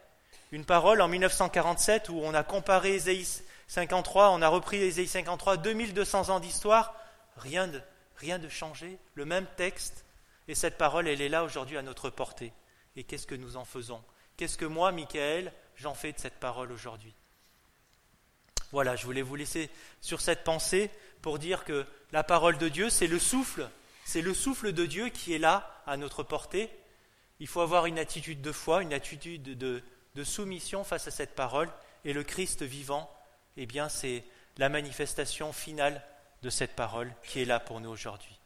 une 0.51 0.65
parole 0.65 1.01
en 1.01 1.09
1947 1.09 2.09
où 2.09 2.21
on 2.23 2.35
a 2.35 2.43
comparé 2.43 2.97
Ésaïe 2.97 3.27
53, 3.69 4.31
on 4.31 4.43
a 4.43 4.49
repris 4.49 4.79
Ésaïe 4.79 5.07
53, 5.07 5.57
2200 5.57 6.31
ans 6.31 6.41
d'histoire, 6.41 6.95
rien 7.37 7.69
de, 7.69 7.81
rien 8.17 8.41
de 8.41 8.49
changé, 8.49 8.99
le 9.15 9.25
même 9.25 9.47
texte, 9.57 10.05
et 10.49 10.55
cette 10.55 10.77
parole, 10.77 11.09
elle 11.09 11.23
est 11.23 11.29
là 11.29 11.45
aujourd'hui 11.45 11.79
à 11.79 11.83
notre 11.83 12.11
portée. 12.11 12.53
Et 12.97 13.05
qu'est-ce 13.05 13.27
que 13.27 13.37
nous 13.37 13.57
en 13.57 13.65
faisons? 13.65 14.03
Qu'est-ce 14.37 14.59
que 14.59 14.65
moi, 14.65 14.93
Michael, 14.93 15.53
j'en 15.77 15.95
fais 15.95 16.13
de 16.13 16.19
cette 16.19 16.41
parole 16.41 16.73
aujourd'hui? 16.73 17.15
Voilà, 18.73 18.97
je 18.97 19.05
voulais 19.05 19.23
vous 19.23 19.37
laisser 19.37 19.71
sur 20.01 20.21
cette 20.21 20.43
pensée 20.43 20.91
pour 21.23 21.39
dire 21.39 21.65
que 21.65 21.87
la 22.11 22.25
parole 22.25 22.59
de 22.59 22.69
Dieu, 22.69 22.91
c'est 22.91 23.07
le 23.07 23.21
souffle, 23.21 23.71
c'est 24.05 24.23
le 24.23 24.35
souffle 24.35 24.73
de 24.73 24.85
Dieu 24.85 25.09
qui 25.09 25.35
est 25.35 25.39
là 25.39 25.83
à 25.87 25.97
notre 25.97 26.25
portée. 26.25 26.69
Il 27.41 27.47
faut 27.47 27.61
avoir 27.61 27.87
une 27.87 27.99
attitude 27.99 28.41
de 28.41 28.53
foi, 28.53 28.83
une 28.83 28.93
attitude 28.93 29.43
de, 29.43 29.83
soumission 30.25 30.85
face 30.85 31.09
à 31.09 31.11
cette 31.11 31.35
parole, 31.35 31.71
et 32.05 32.13
le 32.13 32.23
Christ 32.23 32.63
vivant, 32.63 33.11
eh 33.57 33.67
bien, 33.67 33.89
c'est 33.89 34.25
la 34.57 34.69
manifestation 34.69 35.53
finale 35.53 36.03
de 36.43 36.51
cette 36.51 36.77
parole 36.77 37.13
qui 37.25 37.41
est 37.41 37.45
là 37.45 37.59
pour 37.59 37.81
nous 37.81 37.91
aujourd'hui. 37.91 38.39